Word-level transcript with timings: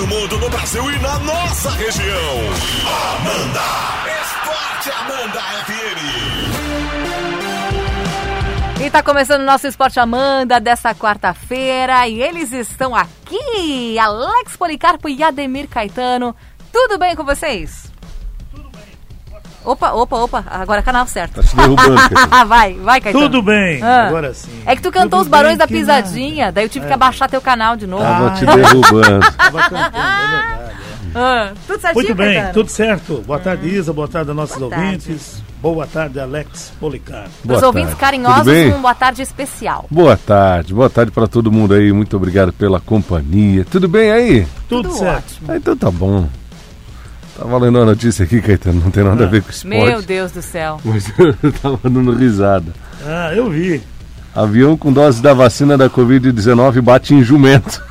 no 0.00 0.06
mundo, 0.06 0.38
no 0.38 0.48
Brasil 0.48 0.90
e 0.90 0.98
na 1.00 1.18
nossa 1.18 1.70
região. 1.72 2.38
Amanda! 3.18 3.60
Esporte 4.22 4.90
Amanda 4.92 5.40
FM. 5.66 6.00
E 8.82 8.90
tá 8.90 9.02
começando 9.02 9.42
o 9.42 9.44
nosso 9.44 9.66
Esporte 9.66 10.00
Amanda 10.00 10.58
dessa 10.58 10.94
quarta-feira 10.94 12.08
e 12.08 12.22
eles 12.22 12.50
estão 12.50 12.96
aqui, 12.96 13.98
Alex 13.98 14.56
Policarpo 14.56 15.06
e 15.06 15.22
Ademir 15.22 15.68
Caetano. 15.68 16.34
Tudo 16.72 16.98
bem 16.98 17.14
com 17.14 17.24
vocês? 17.24 17.89
Opa, 19.64 19.92
opa, 19.92 20.16
opa, 20.16 20.44
agora 20.48 20.80
é 20.80 20.82
canal 20.82 21.06
certo. 21.06 21.34
Tá 21.34 21.42
te 21.42 21.54
derrubando, 21.54 22.00
vai, 22.48 22.74
vai, 22.74 23.00
Caetano. 23.00 23.24
Tudo 23.26 23.42
bem, 23.42 23.82
Ah. 23.82 24.06
agora 24.08 24.32
sim. 24.32 24.48
É 24.64 24.74
que 24.74 24.80
tu 24.82 24.90
cantou 24.90 25.10
Tudo 25.18 25.22
os 25.22 25.28
Barões 25.28 25.58
da 25.58 25.66
Pisadinha, 25.66 26.50
daí 26.50 26.64
eu 26.64 26.68
tive 26.68 26.86
que 26.86 26.92
abaixar 26.92 27.28
teu 27.28 27.40
canal 27.42 27.76
de 27.76 27.86
novo. 27.86 28.02
Tava 28.02 28.28
Ah, 28.28 28.30
te 28.30 28.44
é. 28.48 28.56
derrubando. 28.56 29.20
Tava 29.36 29.60
cantando, 29.62 29.96
é 29.96 30.28
verdade. 30.30 30.80
Ah, 31.14 31.52
tudo 31.66 31.80
certinho, 31.80 32.04
Muito 32.04 32.14
bem, 32.14 32.34
Caetano? 32.34 32.54
tudo 32.54 32.68
certo. 32.70 33.24
Boa 33.26 33.38
tarde, 33.38 33.68
Isa. 33.68 33.92
Boa 33.92 34.08
tarde 34.08 34.30
a 34.30 34.34
nossos 34.34 34.56
Boa 34.56 34.70
tarde. 34.70 34.84
ouvintes. 34.86 35.42
Boa 35.60 35.86
tarde, 35.86 36.18
Alex 36.20 36.72
Policarpo. 36.80 37.28
Para 37.44 37.52
os 37.54 37.60
Boa 37.60 37.66
ouvintes 37.66 37.88
tarde. 37.90 38.00
carinhosos, 38.00 38.38
Tudo 38.44 38.50
bem? 38.52 38.72
um 38.72 38.80
boa 38.80 38.94
tarde 38.94 39.20
especial. 39.20 39.84
Boa 39.90 40.16
tarde, 40.16 40.72
boa 40.72 40.88
tarde 40.88 41.10
pra 41.12 41.26
todo 41.26 41.52
mundo 41.52 41.74
aí. 41.74 41.92
Muito 41.92 42.16
obrigado 42.16 42.50
pela 42.52 42.80
companhia. 42.80 43.62
Tudo 43.70 43.86
bem 43.88 44.10
aí? 44.10 44.46
Tudo, 44.68 44.88
Tudo 44.88 44.98
certo. 44.98 45.16
ótimo. 45.32 45.46
Ah, 45.52 45.56
então 45.56 45.76
tá 45.76 45.90
bom. 45.90 46.26
Tá 47.40 47.46
valendo 47.46 47.76
uma 47.78 47.86
notícia 47.86 48.22
aqui, 48.24 48.38
Caetano. 48.42 48.82
Não 48.84 48.90
tem 48.90 49.02
nada 49.02 49.24
a 49.24 49.26
ver 49.26 49.42
com 49.42 49.48
esporte. 49.50 49.86
Meu 49.86 50.02
Deus 50.02 50.30
do 50.30 50.42
céu. 50.42 50.78
Mas 50.84 51.10
eu 51.18 51.34
tava 51.62 51.78
dando 51.88 52.12
risada. 52.12 52.70
Ah, 53.06 53.32
eu 53.34 53.48
vi. 53.48 53.82
Avião 54.34 54.76
com 54.76 54.92
dose 54.92 55.22
da 55.22 55.32
vacina 55.32 55.78
da 55.78 55.88
Covid-19 55.88 56.82
bate 56.82 57.14
em 57.14 57.22
jumento. 57.24 57.82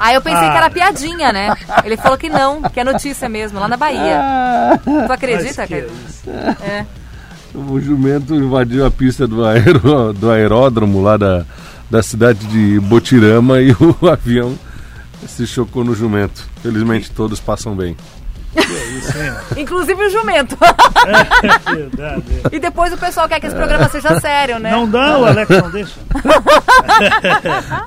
Aí 0.00 0.14
eu 0.14 0.22
pensei 0.22 0.46
Ah. 0.46 0.50
que 0.50 0.56
era 0.56 0.70
piadinha, 0.70 1.30
né? 1.30 1.54
Ele 1.84 1.96
falou 1.98 2.16
que 2.16 2.30
não, 2.30 2.62
que 2.62 2.80
é 2.80 2.84
notícia 2.84 3.28
mesmo, 3.28 3.60
lá 3.60 3.68
na 3.68 3.76
Bahia. 3.76 4.18
Tu 4.82 5.12
acredita, 5.12 5.66
Caetano? 5.66 5.92
isso. 6.08 6.30
É. 6.64 6.86
O 7.54 7.78
jumento 7.80 8.34
invadiu 8.34 8.84
a 8.86 8.90
pista 8.90 9.26
do, 9.28 9.44
aero, 9.44 10.12
do 10.14 10.30
aeródromo 10.30 11.02
lá 11.02 11.16
da, 11.18 11.44
da 11.90 12.02
cidade 12.02 12.46
de 12.46 12.80
Botirama 12.80 13.60
e 13.60 13.72
o 13.78 14.08
avião 14.08 14.54
se 15.26 15.46
chocou 15.46 15.84
no 15.84 15.94
jumento. 15.94 16.44
Felizmente 16.62 17.10
todos 17.10 17.40
passam 17.40 17.74
bem. 17.76 17.94
É 18.56 18.84
isso, 18.98 19.18
hein? 19.18 19.32
Inclusive 19.62 20.02
o 20.02 20.10
jumento. 20.10 20.56
É 21.06 21.70
verdade. 21.74 22.24
é. 22.50 22.56
e 22.56 22.58
depois 22.58 22.92
o 22.92 22.96
pessoal 22.96 23.28
quer 23.28 23.38
que 23.40 23.46
esse 23.46 23.56
programa 23.56 23.88
seja 23.88 24.18
sério, 24.20 24.58
né? 24.58 24.70
Não 24.70 24.88
dá, 24.88 25.18
o 25.18 25.24
Alex 25.26 25.48
não 25.50 25.70
deixa. 25.70 25.94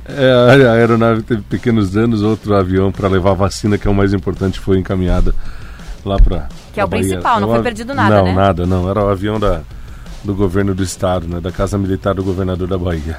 É, 0.07 0.67
a 0.67 0.71
aeronave 0.73 1.23
teve 1.23 1.41
pequenos 1.41 1.91
danos, 1.91 2.21
outro 2.21 2.55
avião 2.55 2.91
para 2.91 3.07
levar 3.07 3.31
a 3.31 3.35
vacina, 3.35 3.77
que 3.77 3.87
é 3.87 3.91
o 3.91 3.93
mais 3.93 4.13
importante, 4.13 4.59
foi 4.59 4.77
encaminhada 4.77 5.33
lá 6.05 6.17
para. 6.17 6.47
Que 6.73 6.79
é 6.79 6.85
o 6.85 6.87
principal, 6.87 7.39
não 7.39 7.49
foi 7.49 7.61
perdido 7.63 7.93
nada, 7.93 8.17
Não, 8.17 8.25
né? 8.25 8.33
nada, 8.33 8.65
não. 8.65 8.89
Era 8.89 9.03
o 9.03 9.09
avião 9.09 9.39
da, 9.39 9.61
do 10.23 10.35
governo 10.35 10.73
do 10.75 10.83
estado, 10.83 11.27
né? 11.27 11.39
Da 11.39 11.51
Casa 11.51 11.77
Militar 11.77 12.13
do 12.13 12.23
governador 12.23 12.67
da 12.67 12.77
Bahia. 12.77 13.17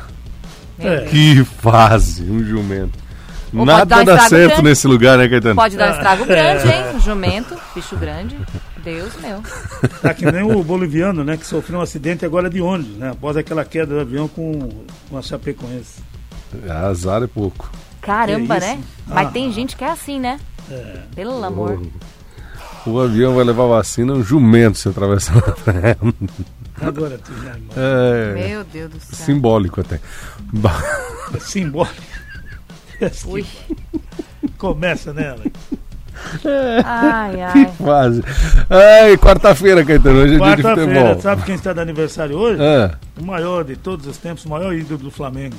É. 0.78 1.00
Que 1.06 1.44
fase, 1.44 2.22
um 2.22 2.42
jumento. 2.44 2.98
Ou 3.52 3.64
Nada 3.66 4.00
um 4.00 4.04
dá 4.04 4.18
certo 4.28 4.48
grande. 4.50 4.62
nesse 4.62 4.86
lugar, 4.86 5.18
né, 5.18 5.28
Caetano? 5.28 5.56
Pode 5.56 5.76
dar 5.76 5.90
um 5.90 5.92
estrago 5.94 6.24
grande, 6.24 6.68
É. 6.68 6.92
hein? 6.92 7.00
Jumento, 7.00 7.56
bicho 7.74 7.96
grande. 7.96 8.36
Deus 8.84 9.12
meu. 9.20 9.42
Tá 10.00 10.14
que 10.14 10.24
nem 10.30 10.42
o 10.42 10.62
boliviano, 10.62 11.22
né? 11.24 11.36
Que 11.36 11.46
sofreu 11.46 11.78
um 11.78 11.82
acidente 11.82 12.24
agora 12.24 12.48
de 12.48 12.60
ônibus, 12.60 12.96
né? 12.96 13.10
Após 13.10 13.36
aquela 13.36 13.64
queda 13.64 13.94
do 13.94 14.00
avião 14.00 14.26
com 14.28 14.68
uma 15.10 15.20
chapecoense. 15.20 16.00
Azar 16.68 17.22
é 17.22 17.26
pouco. 17.26 17.70
Caramba, 18.00 18.56
isso? 18.58 18.66
né? 18.66 18.78
Mas 19.06 19.26
Ah. 19.26 19.30
tem 19.30 19.52
gente 19.52 19.76
que 19.76 19.84
é 19.84 19.90
assim, 19.90 20.18
né? 20.20 20.38
É. 20.70 21.00
Pelo 21.14 21.42
amor. 21.44 21.82
O 22.86 22.98
avião 22.98 23.34
vai 23.34 23.44
levar 23.44 23.66
vacina, 23.66 24.12
um 24.14 24.22
jumento 24.22 24.78
se 24.78 24.88
atravessar 24.88 25.34
na. 25.34 25.96
Agora 26.88 27.18
tu 27.18 27.32
já, 27.42 27.50
irmão. 27.50 27.68
É 27.76 28.48
Meu 28.48 28.64
Deus 28.64 28.90
do 28.90 29.00
céu. 29.00 29.26
simbólico 29.26 29.80
até. 29.82 29.96
É 29.96 31.38
simbólico. 31.40 32.00
Que 33.00 33.26
Ui. 33.28 33.46
Começa, 34.58 35.12
né, 35.12 35.30
Alex? 35.30 35.50
Ai, 36.84 37.32
Que 37.52 37.58
ai. 37.58 37.72
fase. 37.72 38.22
Ai, 38.68 39.16
quarta-feira, 39.16 39.84
Caetano, 39.84 40.18
hoje 40.20 40.34
é 40.34 40.38
dia 40.38 40.56
de 40.56 40.62
Quarta-feira, 40.62 41.00
futebol. 41.00 41.22
sabe 41.22 41.42
quem 41.44 41.54
está 41.54 41.72
de 41.72 41.80
aniversário 41.80 42.36
hoje? 42.36 42.60
Ah, 42.62 42.98
O 43.18 43.24
maior 43.24 43.64
de 43.64 43.76
todos 43.76 44.06
os 44.06 44.16
tempos, 44.18 44.44
o 44.44 44.48
maior 44.50 44.74
ídolo 44.74 44.98
do 45.04 45.10
Flamengo. 45.10 45.56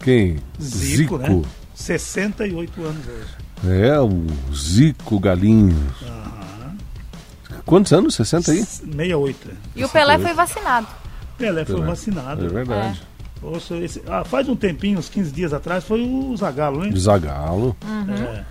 quem? 0.00 0.38
Zico, 0.60 1.18
né? 1.18 1.42
68 1.74 2.82
anos 2.82 3.04
hoje. 3.06 3.72
É, 3.82 3.98
o 4.00 4.24
Zico 4.54 5.18
Galinho. 5.18 5.76
Aham. 6.02 6.76
Quantos 7.66 7.92
anos? 7.92 8.14
60 8.14 8.52
aí? 8.52 8.64
68. 8.64 9.50
E 9.74 9.84
o 9.84 9.88
Pelé 9.88 10.18
foi 10.18 10.32
vacinado. 10.32 10.86
Pelé 11.36 11.64
foi 11.64 11.74
Pelé. 11.74 11.86
vacinado. 11.88 12.46
É 12.46 12.48
verdade. 12.48 13.02
Poxa, 13.40 13.76
esse- 13.76 14.02
ah, 14.08 14.24
faz 14.24 14.48
um 14.48 14.56
tempinho, 14.56 14.98
uns 14.98 15.08
15 15.08 15.30
dias 15.30 15.52
atrás, 15.52 15.84
foi 15.84 16.02
o 16.02 16.36
Zagallo, 16.36 16.80
né? 16.80 16.90
De 16.90 17.00
Zagalo. 17.00 17.76
É. 18.08 18.44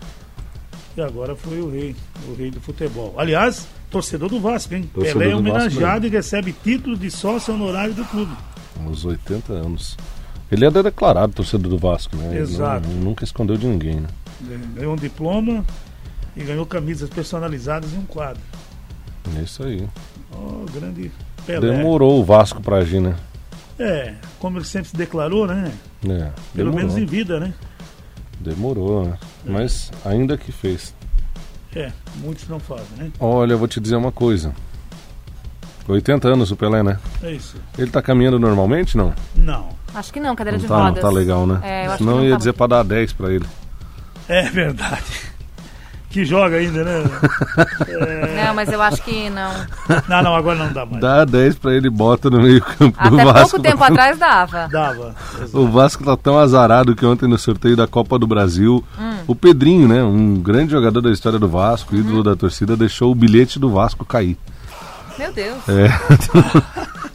E 0.95 1.01
agora 1.01 1.35
foi 1.35 1.59
o 1.61 1.69
rei, 1.69 1.95
o 2.27 2.33
rei 2.35 2.49
do 2.49 2.59
futebol. 2.61 3.13
Aliás, 3.17 3.67
torcedor 3.91 4.29
do 4.29 4.39
Vasco, 4.39 4.73
hein? 4.73 4.89
Torcedor 4.93 5.19
Pelé 5.21 5.31
é 5.31 5.35
Vasco 5.35 5.49
homenageado 5.49 6.07
e 6.07 6.09
recebe 6.09 6.53
título 6.63 6.97
de 6.97 7.11
sócio 7.11 7.53
honorário 7.53 7.93
do 7.93 8.03
clube. 8.05 8.31
Uns 8.79 9.05
80 9.05 9.53
anos. 9.53 9.97
Ele 10.51 10.65
era 10.65 10.81
declarado 10.81 11.33
torcedor 11.33 11.69
do 11.69 11.77
Vasco, 11.77 12.15
né? 12.15 12.39
Exato. 12.39 12.87
não- 12.87 12.95
nunca 12.95 13.23
escondeu 13.25 13.57
de 13.57 13.67
ninguém, 13.67 13.95
né? 13.99 14.07
Ganhou 14.75 14.93
um 14.93 14.95
diploma 14.95 15.65
e 16.35 16.43
ganhou 16.43 16.65
camisas 16.65 17.09
personalizadas 17.09 17.91
e 17.91 17.95
um 17.97 18.05
quadro. 18.05 18.41
É 19.37 19.41
isso 19.41 19.63
aí. 19.63 19.85
Oh, 20.31 20.65
grande 20.71 21.11
Pelé. 21.45 21.75
Demorou 21.75 22.19
o 22.19 22.23
Vasco 22.23 22.61
pra 22.61 22.77
agir, 22.77 23.01
né? 23.01 23.15
É, 23.79 24.13
como 24.39 24.57
ele 24.57 24.65
sempre 24.65 24.89
se 24.89 24.95
declarou, 24.95 25.45
né? 25.47 25.71
É, 26.03 26.07
Pelo 26.07 26.31
demorou. 26.71 26.73
menos 26.75 26.97
em 26.97 27.05
vida, 27.05 27.39
né? 27.39 27.53
Demorou, 28.39 29.05
né? 29.05 29.17
Mas 29.45 29.91
ainda 30.05 30.37
que 30.37 30.51
fez. 30.51 30.93
É, 31.75 31.91
muitos 32.17 32.47
não 32.47 32.59
fazem, 32.59 32.85
né? 32.97 33.11
Olha, 33.19 33.53
eu 33.53 33.57
vou 33.57 33.67
te 33.67 33.79
dizer 33.79 33.95
uma 33.95 34.11
coisa. 34.11 34.53
80 35.87 36.27
anos 36.27 36.51
o 36.51 36.55
Pelé, 36.55 36.83
né? 36.83 36.99
É 37.23 37.31
isso. 37.31 37.55
Ele 37.77 37.89
tá 37.89 38.01
caminhando 38.01 38.37
normalmente, 38.39 38.97
não? 38.97 39.13
Não. 39.35 39.69
Acho 39.93 40.11
que 40.11 40.19
não, 40.19 40.35
cadeira 40.35 40.57
Não 40.57 40.61
de 40.63 40.67
tá, 40.67 40.77
não 40.77 40.85
rodas. 40.87 41.01
tá 41.01 41.09
legal, 41.09 41.47
né? 41.47 41.59
É, 41.63 41.85
eu 41.85 41.91
acho 41.91 41.97
Senão 41.99 42.13
que 42.13 42.19
não 42.19 42.25
ia 42.25 42.31
tá 42.31 42.37
dizer 42.37 42.53
pra 42.53 42.67
dar 42.67 42.83
10 42.83 43.13
pra 43.13 43.31
ele. 43.31 43.45
É 44.27 44.49
verdade. 44.49 45.03
Que 46.17 46.25
joga 46.25 46.55
ainda, 46.57 46.83
né? 46.83 47.03
Não, 48.47 48.55
mas 48.55 48.69
eu 48.71 48.81
acho 48.81 49.03
que 49.03 49.29
não. 49.29 49.51
Não, 50.07 50.23
não, 50.23 50.35
agora 50.35 50.57
não 50.57 50.73
dá 50.73 50.83
mais. 50.83 50.99
Dá 50.99 51.23
10 51.25 51.55
pra 51.57 51.73
ele 51.75 51.87
e 51.87 51.91
bota 51.91 52.27
no 52.27 52.41
meio 52.41 52.59
campo 52.59 52.97
do 53.09 53.15
Até 53.19 53.23
Vasco. 53.25 53.49
pouco 53.51 53.59
tempo 53.61 53.83
atrás 53.83 54.17
dava. 54.17 54.67
Dava. 54.67 55.15
O 55.53 55.67
Vasco 55.67 56.03
tá 56.03 56.17
tão 56.17 56.39
azarado 56.39 56.95
que 56.95 57.05
ontem 57.05 57.27
no 57.27 57.37
sorteio 57.37 57.75
da 57.75 57.85
Copa 57.85 58.17
do 58.17 58.25
Brasil, 58.25 58.83
Hum. 58.99 59.17
o 59.27 59.35
Pedrinho, 59.35 59.87
né, 59.87 60.01
um 60.03 60.35
grande 60.41 60.71
jogador 60.71 61.01
da 61.01 61.11
história 61.11 61.37
do 61.37 61.47
Vasco, 61.47 61.95
ídolo 61.95 62.23
da 62.23 62.35
torcida, 62.35 62.75
deixou 62.75 63.11
o 63.11 63.15
bilhete 63.15 63.59
do 63.59 63.69
Vasco 63.69 64.03
cair. 64.03 64.37
Meu 65.19 65.31
Deus, 65.31 65.57
É, 65.69 65.87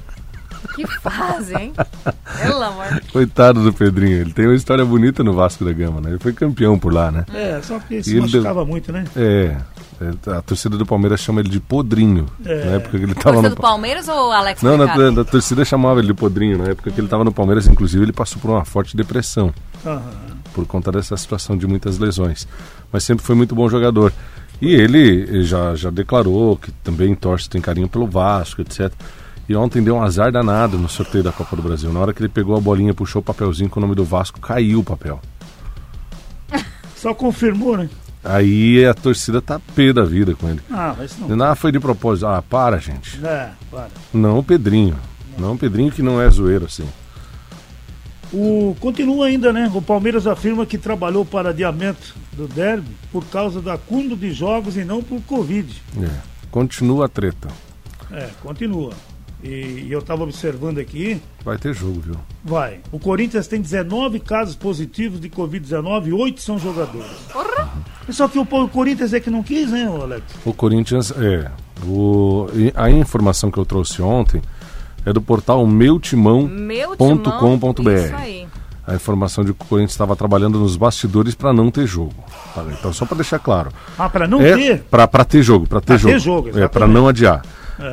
que 0.84 1.00
fase, 1.00 1.54
hein? 1.54 1.72
Pelo 2.42 2.62
amor. 2.62 3.00
coitado 3.12 3.62
do 3.62 3.72
Pedrinho, 3.72 4.20
ele 4.22 4.32
tem 4.32 4.46
uma 4.46 4.54
história 4.54 4.84
bonita 4.84 5.22
no 5.24 5.32
Vasco 5.32 5.64
da 5.64 5.72
Gama, 5.72 6.00
né? 6.00 6.10
Ele 6.10 6.18
foi 6.18 6.32
campeão 6.32 6.78
por 6.78 6.92
lá, 6.92 7.10
né? 7.10 7.24
É, 7.34 7.60
só 7.62 7.78
que 7.78 8.02
se 8.02 8.12
ele 8.12 8.20
machucava 8.22 8.64
muito, 8.64 8.90
né? 8.92 9.04
É, 9.16 9.56
é, 10.00 10.30
a 10.32 10.42
torcida 10.42 10.76
do 10.76 10.84
Palmeiras 10.86 11.20
chama 11.20 11.40
ele 11.40 11.48
de 11.48 11.60
Podrinho, 11.60 12.26
É. 12.44 12.64
na 12.64 12.70
época 12.72 12.98
que 12.98 13.04
ele 13.04 13.14
tava 13.14 13.36
Você 13.36 13.48
no 13.48 13.54
do 13.54 13.60
Palmeiras 13.60 14.08
ou 14.08 14.32
Alex 14.32 14.62
Não, 14.62 14.76
na, 14.76 15.10
da 15.10 15.24
torcida 15.24 15.64
chamava 15.64 16.00
ele 16.00 16.08
de 16.08 16.14
Podrinho, 16.14 16.58
na 16.58 16.64
época 16.70 16.90
que 16.90 17.00
ele 17.00 17.08
tava 17.08 17.24
no 17.24 17.32
Palmeiras, 17.32 17.66
inclusive 17.66 18.04
ele 18.04 18.12
passou 18.12 18.40
por 18.40 18.50
uma 18.50 18.64
forte 18.64 18.96
depressão. 18.96 19.52
Aham. 19.84 20.00
por 20.54 20.66
conta 20.66 20.92
dessa 20.92 21.16
situação 21.16 21.56
de 21.56 21.66
muitas 21.66 21.98
lesões. 21.98 22.46
Mas 22.92 23.02
sempre 23.04 23.24
foi 23.24 23.34
muito 23.34 23.54
bom 23.54 23.68
jogador. 23.68 24.12
E 24.60 24.72
ele 24.74 25.42
já, 25.42 25.74
já 25.74 25.90
declarou 25.90 26.56
que 26.56 26.70
também 26.84 27.14
torce, 27.16 27.48
tem 27.50 27.60
carinho 27.60 27.88
pelo 27.88 28.06
Vasco, 28.06 28.60
etc. 28.60 28.92
E 29.48 29.56
ontem 29.56 29.82
deu 29.82 29.96
um 29.96 30.02
azar 30.02 30.30
danado 30.30 30.78
no 30.78 30.88
sorteio 30.88 31.24
da 31.24 31.32
Copa 31.32 31.56
do 31.56 31.62
Brasil. 31.62 31.92
Na 31.92 32.00
hora 32.00 32.12
que 32.12 32.20
ele 32.20 32.28
pegou 32.28 32.56
a 32.56 32.60
bolinha, 32.60 32.94
puxou 32.94 33.20
o 33.20 33.24
papelzinho 33.24 33.68
com 33.68 33.80
o 33.80 33.82
nome 33.82 33.94
do 33.94 34.04
Vasco, 34.04 34.40
caiu 34.40 34.80
o 34.80 34.84
papel. 34.84 35.20
Só 36.96 37.12
confirmou, 37.12 37.76
né? 37.76 37.88
Aí 38.24 38.84
a 38.86 38.94
torcida 38.94 39.42
tá 39.42 39.60
pé 39.74 39.92
da 39.92 40.04
vida 40.04 40.34
com 40.34 40.48
ele. 40.48 40.60
Ah, 40.70 40.94
mas 40.96 41.18
não. 41.18 41.44
Ah, 41.44 41.56
foi 41.56 41.72
de 41.72 41.80
propósito. 41.80 42.26
Ah, 42.26 42.40
para, 42.40 42.78
gente. 42.78 43.18
É, 43.24 43.50
para. 43.70 43.88
Não 44.14 44.38
o 44.38 44.44
Pedrinho. 44.44 44.96
Não 45.36 45.54
o 45.54 45.58
Pedrinho 45.58 45.90
que 45.90 46.02
não 46.02 46.20
é 46.20 46.30
zoeiro 46.30 46.66
assim. 46.66 46.86
O, 48.32 48.76
continua 48.80 49.26
ainda, 49.26 49.52
né? 49.52 49.70
O 49.74 49.82
Palmeiras 49.82 50.26
afirma 50.26 50.64
que 50.64 50.78
trabalhou 50.78 51.24
para 51.24 51.50
adiamento 51.50 52.14
do 52.32 52.46
derby 52.46 52.88
por 53.10 53.24
causa 53.26 53.60
do 53.60 53.70
acúmulo 53.70 54.16
de 54.16 54.32
jogos 54.32 54.76
e 54.76 54.84
não 54.84 55.02
por 55.02 55.20
Covid. 55.22 55.82
É. 56.00 56.10
Continua 56.50 57.06
a 57.06 57.08
treta. 57.08 57.48
É, 58.10 58.28
continua. 58.42 58.92
E, 59.42 59.86
e 59.88 59.90
eu 59.90 59.98
estava 59.98 60.22
observando 60.22 60.78
aqui, 60.78 61.20
Vai 61.44 61.58
ter 61.58 61.74
jogo, 61.74 62.00
viu? 62.00 62.14
vai. 62.44 62.78
O 62.92 62.98
Corinthians 63.00 63.48
tem 63.48 63.60
19 63.60 64.20
casos 64.20 64.54
positivos 64.54 65.20
de 65.20 65.28
Covid-19 65.28 66.06
e 66.06 66.12
8 66.12 66.40
são 66.40 66.58
jogadores. 66.58 67.10
Porra! 67.32 67.68
Só 68.10 68.28
que 68.28 68.38
o, 68.38 68.42
o 68.42 68.68
Corinthians 68.68 69.12
é 69.12 69.18
que 69.20 69.30
não 69.30 69.42
quis, 69.42 69.70
né, 69.70 69.86
Alex? 69.86 70.22
O 70.44 70.52
Corinthians, 70.52 71.12
é. 71.16 71.50
O, 71.84 72.46
a 72.76 72.88
informação 72.90 73.50
que 73.50 73.58
eu 73.58 73.64
trouxe 73.64 74.00
ontem 74.00 74.40
é 75.04 75.12
do 75.12 75.20
portal 75.20 75.66
meutimão.com.br. 75.66 77.90
Isso 77.90 78.14
aí. 78.14 78.46
A 78.86 78.94
informação 78.96 79.44
de 79.44 79.52
que 79.54 79.64
o 79.64 79.68
Corinthians 79.68 79.92
estava 79.92 80.14
trabalhando 80.16 80.58
nos 80.58 80.76
bastidores 80.76 81.34
para 81.36 81.52
não 81.52 81.70
ter 81.70 81.86
jogo. 81.86 82.14
Tá, 82.54 82.64
Então, 82.78 82.92
só 82.92 83.06
para 83.06 83.16
deixar 83.16 83.38
claro. 83.38 83.70
Ah, 83.96 84.08
para 84.08 84.26
não 84.26 84.40
é 84.40 84.54
ter? 84.56 84.82
Para 84.84 85.24
ter 85.24 85.42
jogo, 85.42 85.66
para 85.68 85.80
ter 85.80 85.86
Pra 85.86 85.96
jogo. 85.98 86.12
ter 86.14 86.18
jogo, 86.20 86.58
é, 86.58 86.66
para 86.68 86.86
não 86.88 87.06
adiar. 87.08 87.42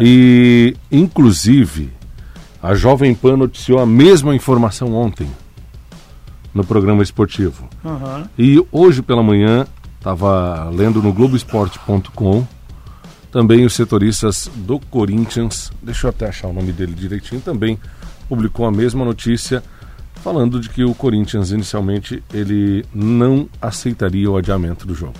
E, 0.02 0.76
inclusive, 0.92 1.92
a 2.62 2.74
Jovem 2.74 3.14
Pan 3.16 3.38
noticiou 3.38 3.80
a 3.80 3.86
mesma 3.86 4.36
informação 4.36 4.94
ontem 4.94 5.30
no 6.54 6.64
programa 6.64 7.04
esportivo. 7.04 7.70
Aham. 7.86 8.30
E 8.38 8.64
hoje 8.72 9.02
pela 9.02 9.24
manhã, 9.24 9.66
estava 9.98 10.70
lendo 10.70 11.02
no 11.02 11.14
Globoesporte.com, 11.14 12.46
também 13.31 13.66
os 13.66 13.74
setoristas 13.74 14.50
do 14.56 14.80
Corinthians, 14.80 15.72
deixa 15.81 16.08
eu 16.08 16.10
até 16.10 16.28
achar 16.28 16.48
o 16.48 16.54
nome 16.54 16.72
dele 16.72 16.94
direitinho, 16.94 17.42
também 17.42 17.80
publicou 18.28 18.66
a 18.66 18.72
mesma 18.72 19.06
notícia, 19.06 19.64
falando 20.16 20.60
de 20.60 20.70
que 20.70 20.84
o 20.84 20.94
Corinthians 20.94 21.52
inicialmente 21.52 22.24
ele 22.34 22.86
não 22.94 23.48
aceitaria 23.62 24.30
o 24.30 24.36
adiamento 24.36 24.86
do 24.86 24.94
jogo. 24.94 25.16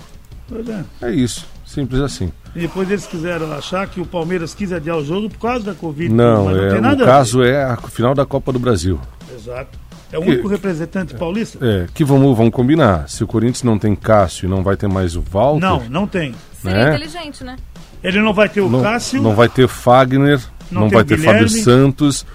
Pois 0.47 0.67
é. 0.67 0.83
É 1.01 1.11
isso, 1.11 1.45
simples 1.69 2.01
assim. 2.01 2.31
E 2.56 2.62
depois 2.62 2.89
eles 2.89 3.06
quiseram 3.06 3.51
achar 3.54 3.86
que 3.88 4.01
o 4.01 4.06
Palmeiras 4.06 4.56
quis 4.56 4.71
adiar 4.74 4.98
o 4.98 5.06
jogo 5.06 5.30
por 5.30 5.39
causa 5.39 5.66
da 5.66 5.74
Covid. 5.75 6.12
Não, 6.13 6.45
mas 6.45 6.57
não 6.57 6.63
é, 6.66 6.69
tem 6.71 6.81
nada 6.81 7.00
o 7.01 7.04
a 7.04 7.06
ver. 7.06 7.12
caso 7.12 7.44
é 7.44 7.63
a 7.63 7.77
final 7.77 8.16
da 8.16 8.25
Copa 8.25 8.51
do 8.51 8.57
Brasil. 8.60 9.00
Exato. 9.33 9.77
É 10.12 10.18
o 10.18 10.24
Que- 10.24 10.30
único 10.31 10.48
representante 10.48 11.13
paulista? 11.13 11.60
É, 11.63 11.86
que 11.94 12.04
vamos, 12.04 12.36
vamos 12.36 12.51
combinar. 12.51 13.07
Se 13.07 13.24
o 13.24 13.27
Corinthians 13.27 13.62
não 13.62 13.77
tem 13.77 13.95
Cássio 13.95 14.48
e 14.48 14.50
não 14.50 14.63
vai 14.63 14.75
ter 14.75 14.88
mais 14.88 15.16
o 15.16 15.21
Walter, 15.21 15.60
Não, 15.63 15.83
não 15.89 16.07
tem. 16.07 16.33
Seria 16.60 16.86
Né? 16.89 16.95
inteligente, 16.95 17.44
né? 17.44 17.56
Ele 18.04 18.19
não 18.19 18.33
vai 18.33 18.50
ter 18.50 18.62
o 18.62 18.69
não, 18.69 18.81
Cássio, 18.81 19.21
não 19.21 19.36
vai 19.36 19.48
ter 19.48 19.68
Fagner, 19.68 20.39
Não 20.71 20.81
não, 20.83 20.89
vai 20.89 21.04
ter 21.04 21.18
Guilherme. 21.18 21.48
Fábio 21.48 21.63
Santos, 21.63 22.25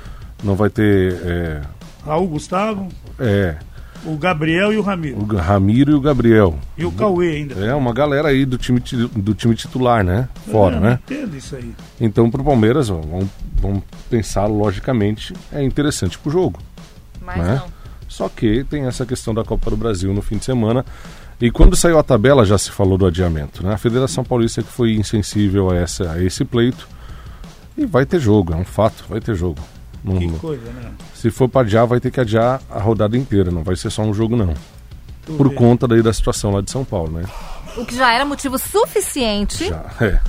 não 0.45 0.55
vai 0.55 0.71
ter 0.71 1.19
é, 1.25 1.61
Raul 2.07 2.29
Gustavo, 2.29 2.89
é, 3.19 3.57
o 4.06 4.17
Gabriel 4.17 4.73
e 4.73 4.77
o 4.77 4.83
Ramiro. 4.83 5.19
o 5.19 5.37
Ramiro 5.37 5.93
e 5.93 5.95
o 5.95 6.01
Gabriel. 6.01 6.59
E 6.77 6.85
o 6.85 6.93
Cauê 6.93 7.37
ainda. 7.37 7.55
É 7.65 7.75
uma 7.75 7.93
galera 7.93 8.29
aí 8.29 8.45
do 8.45 8.59
time, 8.59 8.81
ti- 8.81 8.97
do 8.97 9.35
time 9.35 9.55
titular, 9.55 10.05
né? 10.05 10.29
Fora, 10.51 10.77
É, 10.77 10.81
né? 10.81 10.99
Entendo 11.05 11.37
isso 11.37 11.56
aí. 11.56 11.73
Então, 12.01 12.31
pro 12.31 12.45
Palmeiras, 12.45 12.91
ó, 12.91 12.97
vamos, 13.01 13.29
vamos 13.56 13.83
pensar 14.11 14.47
logicamente, 14.47 15.33
é 15.53 15.62
interessante 15.62 16.19
pro 16.19 16.31
jogo. 16.31 16.59
Mas 17.25 17.39
Né? 17.39 17.55
não. 17.56 17.85
Só 18.09 18.29
que 18.29 18.62
tem 18.65 18.85
essa 18.87 19.05
questão 19.06 19.33
da 19.35 19.43
Copa 19.43 19.71
do 19.71 19.77
Brasil 19.77 20.12
no 20.12 20.23
fim 20.23 20.37
de 20.37 20.45
semana. 20.45 20.85
E 21.41 21.50
quando 21.50 21.75
saiu 21.75 21.99
a 21.99 22.03
tabela 22.03 22.45
já 22.45 22.57
se 22.57 22.71
falou 22.71 22.97
do 22.97 23.07
adiamento. 23.07 23.65
Né? 23.67 23.73
A 23.75 23.79
Federação 23.79 24.23
Paulista 24.23 24.62
que 24.62 24.71
foi 24.71 24.95
insensível 24.95 25.71
a, 25.71 25.77
essa, 25.77 26.12
a 26.12 26.23
esse 26.23 26.45
pleito. 26.45 26.87
E 27.77 27.85
vai 27.87 28.07
ter 28.07 28.21
jogo, 28.21 28.53
é 28.53 28.57
um 28.57 28.65
fato, 28.65 29.05
vai 29.09 29.21
ter 29.21 29.35
jogo. 29.35 29.59
Não- 30.05 30.19
Que 30.19 30.29
coisa, 30.39 30.71
né? 30.71 30.91
se 31.15 31.31
for 31.31 31.49
para 31.49 31.62
adiar, 31.62 31.87
vai 31.87 31.99
ter 31.99 32.11
que 32.11 32.21
adiar 32.21 32.61
a 32.71 32.79
rodada 32.79 33.17
inteira, 33.17 33.51
não 33.51 33.62
vai 33.65 33.75
ser 33.75 33.89
só 33.91 34.03
um 34.03 34.12
jogo 34.12 34.37
não. 34.37 34.53
Tu 35.25 35.33
Por 35.33 35.49
vê. 35.49 35.55
conta 35.55 35.89
daí 35.89 36.03
da 36.03 36.12
situação 36.12 36.51
lá 36.53 36.61
de 36.61 36.71
São 36.71 36.85
Paulo, 36.85 37.11
né? 37.12 37.25
O 37.79 37.85
que 37.87 37.97
já 37.97 38.12
era 38.12 38.25
motivo 38.27 38.59
suficiente 38.59 39.69
Já, 39.69 39.83
é. 40.01 40.21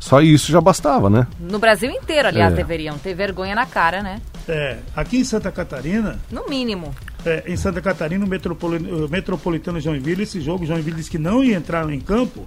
Só 0.00 0.20
isso 0.20 0.50
já 0.52 0.60
bastava, 0.60 1.08
né? 1.08 1.26
no 1.40 1.58
Brasil 1.58 1.90
inteiro, 1.90 2.28
aliás, 2.28 2.52
É. 2.52 2.56
deveriam 2.56 2.98
ter 2.98 3.14
vergonha 3.14 3.54
na 3.54 3.64
cara, 3.64 4.02
né? 4.02 4.20
É, 4.46 4.78
aqui 4.94 5.16
em 5.18 5.24
Santa 5.24 5.50
Catarina, 5.50 6.18
No 6.30 6.46
mínimo. 6.48 6.94
É, 7.24 7.44
em 7.46 7.56
Santa 7.56 7.80
Catarina, 7.80 8.24
o 8.24 8.28
Metropoli- 8.28 8.90
o 8.90 9.08
Metropolitano 9.08 9.80
Joinville, 9.80 10.22
esse 10.24 10.40
jogo, 10.40 10.66
Joinville 10.66 10.96
disse 10.96 11.10
que 11.10 11.18
não 11.18 11.42
ia 11.42 11.56
entrar 11.56 11.88
em 11.90 12.00
campo 12.00 12.46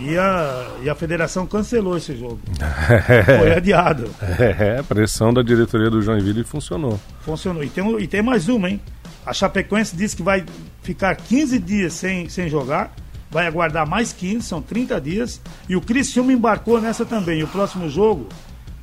e 0.00 0.16
a, 0.16 0.68
e 0.82 0.90
a 0.90 0.94
federação 0.94 1.46
cancelou 1.46 1.96
esse 1.96 2.16
jogo. 2.16 2.40
Foi 3.38 3.52
adiado. 3.52 4.10
É, 4.20 4.82
pressão 4.82 5.32
da 5.32 5.42
diretoria 5.42 5.90
do 5.90 6.00
Joinville 6.02 6.44
funcionou. 6.44 6.98
Funcionou. 7.20 7.62
E 7.64 7.68
tem, 7.68 7.98
e 8.00 8.06
tem 8.06 8.22
mais 8.22 8.48
uma, 8.48 8.70
hein? 8.70 8.80
A 9.26 9.32
Chapecoense 9.32 9.96
disse 9.96 10.14
que 10.16 10.22
vai 10.22 10.44
ficar 10.82 11.16
15 11.16 11.58
dias 11.58 11.94
sem, 11.94 12.28
sem 12.28 12.48
jogar, 12.48 12.94
vai 13.30 13.46
aguardar 13.46 13.88
mais 13.88 14.12
15, 14.12 14.46
são 14.46 14.60
30 14.60 15.00
dias. 15.00 15.40
E 15.68 15.74
o 15.74 15.80
Criciúma 15.80 16.32
embarcou 16.32 16.80
nessa 16.80 17.04
também. 17.06 17.40
E 17.40 17.44
o 17.44 17.48
próximo 17.48 17.88
jogo 17.88 18.28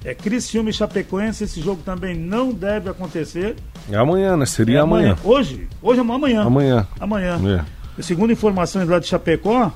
é 0.03 0.13
Criciúma 0.13 0.69
e 0.69 0.74
Chapecoense. 0.74 1.44
Esse 1.44 1.62
jogo 1.62 1.81
também 1.83 2.15
não 2.15 2.51
deve 2.51 2.89
acontecer. 2.89 3.56
É 3.89 3.95
amanhã, 3.95 4.36
né? 4.36 4.45
Seria 4.45 4.80
É 4.80 4.81
amanhã. 4.81 5.15
Hoje? 5.24 5.68
Hoje 5.81 6.00
é 6.00 6.01
amanhã. 6.01 6.44
Amanhã. 6.44 6.88
Amanhã. 7.00 7.65
É. 7.98 8.01
Segundo 8.01 8.31
informações 8.31 8.88
lá 8.88 9.00
de 9.00 9.07
Chapecó, 9.07 9.71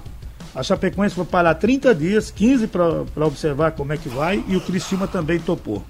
a 0.56 0.64
Chapecoense 0.64 1.16
vai 1.16 1.26
parar 1.26 1.56
30 1.56 1.94
dias, 1.94 2.32
15 2.32 2.68
para 2.68 3.26
observar 3.26 3.72
como 3.72 3.94
é 3.94 3.98
que 3.98 4.10
vai. 4.10 4.44
E 4.48 4.56
o 4.56 4.62
Criciúma 4.62 5.08
também 5.08 5.40
topou. 5.40 5.86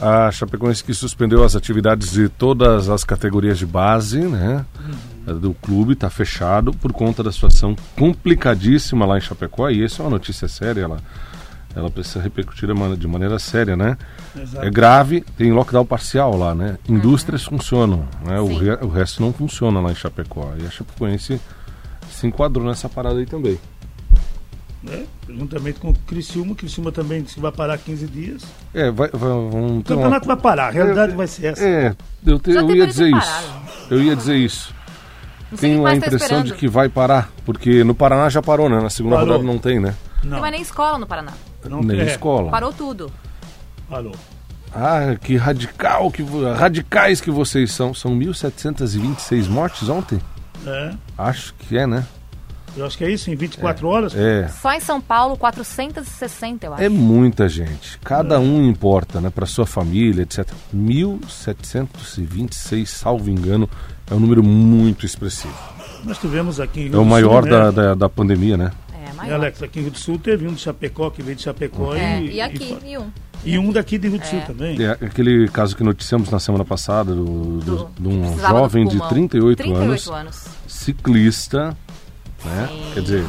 A 0.00 0.30
Chapecoense 0.30 0.82
que 0.82 0.94
suspendeu 0.94 1.42
as 1.42 1.56
atividades 1.56 2.12
de 2.12 2.28
todas 2.28 2.88
as 2.88 3.02
categorias 3.02 3.58
de 3.58 3.66
base, 3.66 4.20
né? 4.20 4.64
Do 5.26 5.52
clube, 5.54 5.94
está 5.94 6.08
fechado 6.08 6.72
por 6.72 6.92
conta 6.92 7.22
da 7.22 7.32
situação 7.32 7.76
complicadíssima 7.96 9.04
lá 9.04 9.18
em 9.18 9.20
Chapecó. 9.20 9.68
E 9.68 9.84
isso 9.84 10.00
é 10.00 10.04
uma 10.04 10.12
notícia 10.12 10.46
séria, 10.46 10.82
ela, 10.82 10.98
ela 11.78 11.90
precisa 11.90 12.20
repercutir 12.20 12.68
de 12.68 12.74
man- 12.74 12.96
de 12.96 13.06
maneira 13.08 13.38
séria, 13.38 13.76
né? 13.76 13.96
Exato. 14.36 14.66
É 14.66 14.70
grave, 14.70 15.20
tem 15.36 15.52
lockdown 15.52 15.84
parcial 15.86 16.36
lá, 16.36 16.54
né? 16.54 16.78
Indústrias 16.88 17.44
funcionam, 17.44 18.06
né? 18.24 18.38
O, 18.40 18.56
re- 18.58 18.78
o 18.82 18.88
resto 18.88 19.22
não 19.22 19.32
funciona 19.32 19.80
lá 19.80 19.90
em 19.90 19.94
Chapecó. 19.94 20.52
E 20.60 20.66
a 20.66 20.70
Chapecoense 20.70 21.40
se 22.10 22.26
enquadrou 22.26 22.66
nessa 22.66 22.88
parada 22.88 23.18
aí 23.18 23.26
também. 23.26 23.58
né? 24.82 25.04
Juntamente 25.28 25.80
com 25.80 25.90
o 25.90 25.94
Criciúma. 26.06 26.52
O 26.52 26.54
Criciúma 26.54 26.90
também 26.92 27.22
disse 27.22 27.34
que 27.34 27.40
vai 27.40 27.52
parar 27.52 27.76
15 27.78 28.06
dias. 28.06 28.42
É, 28.72 28.90
vai, 28.90 29.08
vai, 29.10 29.28
vamos 29.30 29.80
O 29.80 29.82
ter 29.82 29.92
uma- 29.92 30.02
campeonato 30.02 30.26
vai 30.26 30.36
parar, 30.36 30.68
a 30.68 30.70
realidade 30.70 31.14
vai 31.14 31.26
ser 31.26 31.46
essa. 31.46 31.64
É, 31.64 31.94
eu, 32.24 32.38
te- 32.38 32.52
Já 32.52 32.60
eu 32.60 32.70
ia 32.74 32.86
dizer 32.86 33.08
isso. 33.14 33.52
Eu 33.90 34.02
ia 34.02 34.16
dizer 34.16 34.36
isso. 34.36 34.74
Tenho 35.58 35.86
a 35.86 35.90
tá 35.90 35.96
impressão 35.96 36.18
esperando. 36.18 36.46
de 36.46 36.54
que 36.54 36.68
vai 36.68 36.88
parar, 36.90 37.30
porque 37.44 37.82
no 37.82 37.94
Paraná 37.94 38.28
já 38.28 38.42
parou, 38.42 38.68
né? 38.68 38.80
Na 38.80 38.90
segunda 38.90 39.16
Parou. 39.16 39.30
rodada 39.32 39.46
não 39.46 39.58
tem, 39.58 39.80
né? 39.80 39.94
Não 40.22 40.32
Não, 40.32 40.40
mais 40.40 40.52
nem 40.52 40.60
escola 40.62 40.98
no 40.98 41.06
Paraná. 41.06 41.32
Não 41.68 41.80
Nem 41.80 42.00
é, 42.00 42.06
escola. 42.06 42.50
Parou 42.50 42.72
tudo. 42.72 43.12
Parou. 43.88 44.14
Ah, 44.74 45.14
que 45.20 45.36
radical, 45.36 46.10
que 46.10 46.24
radicais 46.56 47.20
que 47.20 47.30
vocês 47.30 47.70
são. 47.72 47.94
São 47.94 48.18
1.726 48.18 49.48
mortes 49.48 49.88
ontem? 49.88 50.20
É, 50.66 50.90
Acho 51.16 51.54
que 51.54 51.78
é, 51.78 51.86
né? 51.86 52.04
eu 52.76 52.84
acho 52.86 52.98
que 52.98 53.04
é 53.04 53.10
isso, 53.10 53.28
em 53.30 53.34
24 53.34 53.88
horas. 53.88 54.14
É. 54.14 54.46
Só 54.48 54.72
em 54.72 54.80
São 54.80 55.00
Paulo, 55.00 55.36
460, 55.36 56.66
eu 56.66 56.74
acho. 56.74 56.82
É 56.82 56.88
muita 56.88 57.48
gente. 57.48 57.98
Cada 58.04 58.38
um 58.38 58.68
importa, 58.68 59.20
né? 59.20 59.30
Para 59.30 59.46
sua 59.46 59.66
família, 59.66 60.22
etc. 60.22 60.46
1.726, 60.74 62.86
salvo 62.86 63.28
engano, 63.30 63.68
é 64.10 64.14
um 64.14 64.20
número 64.20 64.42
muito 64.44 65.04
expressivo. 65.04 65.52
Nós 66.04 66.16
tivemos 66.18 66.60
aqui 66.60 66.90
É 66.92 66.96
o 66.96 67.04
maior 67.04 67.44
né? 67.44 67.50
da, 67.50 67.70
da, 67.70 67.94
da 67.94 68.08
pandemia, 68.08 68.56
né? 68.56 68.70
Maior. 69.18 69.34
Alex, 69.34 69.62
aqui 69.62 69.78
em 69.78 69.82
Rio 69.82 69.90
do 69.92 69.98
Sul 69.98 70.18
teve 70.18 70.46
um 70.48 70.54
de 70.54 70.60
Chapecó 70.60 71.10
que 71.10 71.22
veio 71.22 71.36
de 71.36 71.42
Chapecó 71.42 71.94
É, 71.94 72.20
e, 72.22 72.34
e 72.36 72.40
aqui, 72.40 72.76
e, 72.84 72.92
e 72.92 72.98
um. 72.98 73.10
e 73.44 73.58
um 73.58 73.70
daqui 73.72 73.98
de 73.98 74.08
Rio 74.08 74.18
do 74.18 74.26
Sul 74.26 74.38
É. 74.38 74.42
também. 74.42 74.82
É 74.82 74.90
aquele 74.92 75.48
caso 75.48 75.76
que 75.76 75.82
noticiamos 75.84 76.30
na 76.30 76.38
semana 76.38 76.64
passada 76.64 77.14
do, 77.14 77.24
do- 77.24 77.60
Do- 77.60 77.90
de 77.98 78.08
um 78.08 78.38
jovem 78.38 78.84
de 78.86 78.90
pulmão. 78.96 79.08
38, 79.08 79.56
38 79.58 79.82
anos, 79.82 80.08
anos. 80.08 80.44
ciclista, 80.66 81.76
né? 82.44 82.68
Sim. 82.70 82.90
Quer 82.94 83.00
dizer, 83.02 83.26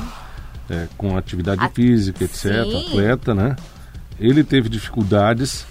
é, 0.70 0.88
com 0.98 1.18
atividade 1.18 1.64
A- 1.64 1.70
física, 1.70 2.24
etc., 2.24 2.42
Sim. 2.64 2.88
atleta, 2.88 3.36
né? 3.36 3.56
Ele 4.20 4.44
teve 4.44 4.70
dificuldades 4.70 5.66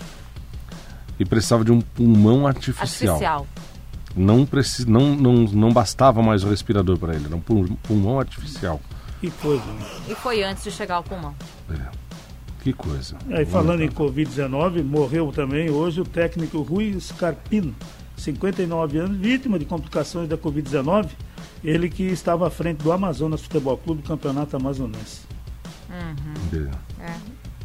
e 1.19 1.25
precisava 1.25 1.65
de 1.65 1.73
um 1.73 1.81
pulmão 1.81 2.47
artificial. 2.47 3.15
Artificial. 3.15 3.47
Não, 4.17 4.45
precis, 4.47 4.85
não, 4.87 5.15
não, 5.15 5.33
não 5.45 5.73
bastava 5.73 6.23
mais 6.23 6.43
o 6.43 6.49
respirador 6.49 6.97
para 6.99 7.15
ele, 7.15 7.27
era 7.27 7.37
um 7.37 7.41
pul- 7.41 7.69
pulmão 7.83 8.19
artificial. 8.19 8.81
Que 9.21 9.31
coisa. 9.31 9.65
né? 9.65 9.87
E 10.09 10.15
foi 10.15 10.43
antes 10.43 10.63
de 10.65 10.71
chegar 10.71 10.97
ao 10.97 11.03
pulmão. 11.03 11.35
Que 12.63 12.73
coisa. 12.73 13.17
Aí, 13.31 13.47
falando 13.47 13.83
em 13.83 13.89
Covid-19, 13.89 14.83
morreu 14.85 15.33
também 15.33 15.71
hoje 15.71 16.01
o 16.01 16.05
técnico 16.05 16.61
Rui 16.61 16.99
Scarpino, 17.01 17.75
59 18.17 18.99
anos, 18.99 19.17
vítima 19.17 19.59
de 19.59 19.65
complicações 19.65 20.29
da 20.29 20.37
Covid-19. 20.37 21.09
Ele 21.65 21.89
que 21.89 22.03
estava 22.05 22.47
à 22.47 22.51
frente 22.51 22.79
do 22.83 22.93
Amazonas 22.93 23.41
Futebol 23.43 23.77
Clube, 23.79 24.03
do 24.03 24.09
Campeonato 24.09 24.57
Amazonense. 24.57 25.23
É. 27.01 27.15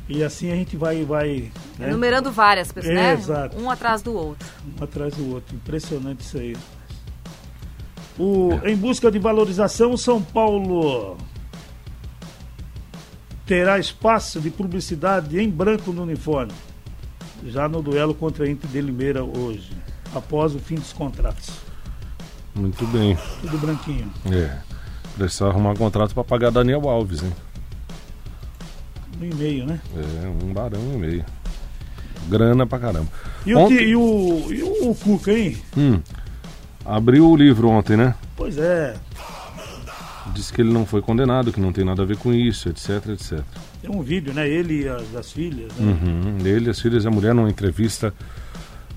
E 0.09 0.23
assim 0.23 0.51
a 0.51 0.55
gente 0.55 0.75
vai, 0.75 1.03
vai 1.05 1.51
né, 1.79 1.87
Enumerando 1.89 2.31
várias 2.31 2.71
pessoas, 2.71 2.93
É, 2.93 3.01
né? 3.01 3.13
exato. 3.13 3.57
Um 3.59 3.69
atrás 3.69 4.01
do 4.01 4.13
outro. 4.13 4.47
um 4.79 4.83
atrás 4.83 5.15
do 5.15 5.31
outro. 5.33 5.55
Impressionante 5.55 6.21
isso 6.21 6.37
aí. 6.37 6.55
O, 8.17 8.49
Em 8.63 8.75
busca 8.75 9.09
de 9.11 9.17
valorização, 9.17 9.91
o 9.91 9.97
São 9.97 10.21
Paulo 10.21 11.17
terá 13.45 13.77
espaço 13.79 14.39
de 14.39 14.49
publicidade 14.49 15.39
em 15.39 15.49
branco 15.49 15.91
no 15.91 16.03
uniforme, 16.03 16.51
já 17.45 17.67
no 17.67 17.81
duelo 17.81 18.13
contra 18.13 18.45
a 18.45 18.49
Inter 18.49 18.69
de 18.69 18.81
Limeira 18.81 19.23
hoje, 19.23 19.71
após 20.15 20.55
o 20.55 20.59
fim 20.59 20.75
dos 20.75 20.93
contratos. 20.93 21.49
Muito 22.55 22.85
bem. 22.87 23.17
Tudo 23.41 23.57
branquinho. 23.57 24.11
É. 24.31 24.57
Precisa 25.17 25.47
arrumar 25.47 25.71
um 25.71 25.75
contrato 25.75 26.13
para 26.13 26.23
pagar 26.23 26.51
Daniel 26.51 26.87
Alves, 26.89 27.21
hein? 27.23 27.33
Um 29.21 29.25
e 29.25 29.33
meio, 29.35 29.65
né? 29.65 29.79
É, 29.95 30.27
um 30.27 30.53
barão 30.53 30.79
e 30.93 30.97
meio. 30.97 31.25
Grana 32.27 32.65
pra 32.65 32.79
caramba. 32.79 33.07
E, 33.45 33.53
o, 33.53 33.59
Ontem- 33.59 33.77
que- 33.77 33.83
e 33.83 33.95
o, 33.95 34.53
e 34.53 34.63
o 34.63 34.95
Cuca, 34.95 35.31
hein? 35.31 35.57
Hum, 35.77 35.99
abriu 36.85 37.29
o 37.29 37.35
livro 37.35 37.67
ontem, 37.69 37.97
né? 37.97 38.15
Pois 38.35 38.57
é, 38.57 38.95
Disse 40.33 40.53
que 40.53 40.61
ele 40.61 40.71
não 40.71 40.85
foi 40.85 41.01
condenado, 41.01 41.51
que 41.51 41.59
não 41.59 41.73
tem 41.73 41.83
nada 41.83 42.01
a 42.01 42.05
ver 42.05 42.17
com 42.17 42.33
isso, 42.33 42.69
etc, 42.69 43.07
etc. 43.09 43.41
tem 43.81 43.91
um 43.91 44.01
vídeo, 44.01 44.33
né? 44.33 44.47
Ele 44.47 44.83
e 44.83 44.87
as, 44.87 45.13
as 45.15 45.31
filhas, 45.31 45.71
né? 45.77 45.97
Uhum. 46.01 46.37
Ele, 46.45 46.69
as 46.69 46.79
filhas 46.79 47.03
e 47.03 47.07
a 47.07 47.11
mulher, 47.11 47.33
numa 47.35 47.49
entrevista 47.49 48.13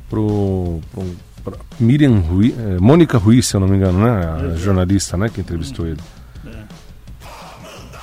pro, 0.09 0.81
pro 0.93 1.05
pra 1.45 1.57
Miriam 1.81 2.19
Rui, 2.21 2.55
é, 2.59 2.79
Mônica 2.79 3.19
Ruiz, 3.19 3.47
se 3.47 3.57
eu 3.57 3.61
não 3.61 3.69
me 3.69 3.77
engano, 3.77 3.99
né? 4.05 4.53
A 4.53 4.57
jornalista, 4.57 5.17
né? 5.17 5.29
Que 5.29 5.41
entrevistou 5.41 5.87
ele. 5.87 6.01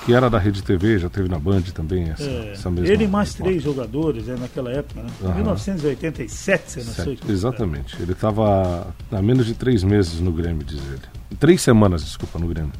Que 0.05 0.13
era 0.13 0.29
da 0.29 0.37
Rede 0.37 0.61
TV, 0.61 0.99
já 0.99 1.07
teve 1.09 1.29
na 1.29 1.39
Band 1.39 1.61
também 1.73 2.09
essa, 2.09 2.23
É, 2.23 2.51
essa 2.51 2.69
mesma. 2.69 2.89
ele 2.93 3.05
e 3.05 3.07
mais 3.07 3.29
repórter. 3.29 3.45
três 3.53 3.63
jogadores 3.63 4.25
né, 4.25 4.35
naquela 4.37 4.69
época, 4.69 5.01
né? 5.01 5.09
Aham. 5.23 5.35
1987, 5.35 6.61
você. 6.71 6.81
Certo, 6.83 7.31
Exatamente. 7.31 7.95
Ele 8.01 8.11
estava 8.11 8.93
há 9.09 9.21
menos 9.21 9.45
de 9.45 9.53
três 9.53 9.81
meses 9.81 10.19
no 10.19 10.33
Grêmio, 10.33 10.61
diz 10.65 10.81
ele. 10.89 10.99
Três 11.39 11.61
semanas, 11.61 12.03
desculpa, 12.03 12.37
no 12.37 12.47
Grêmio. 12.47 12.73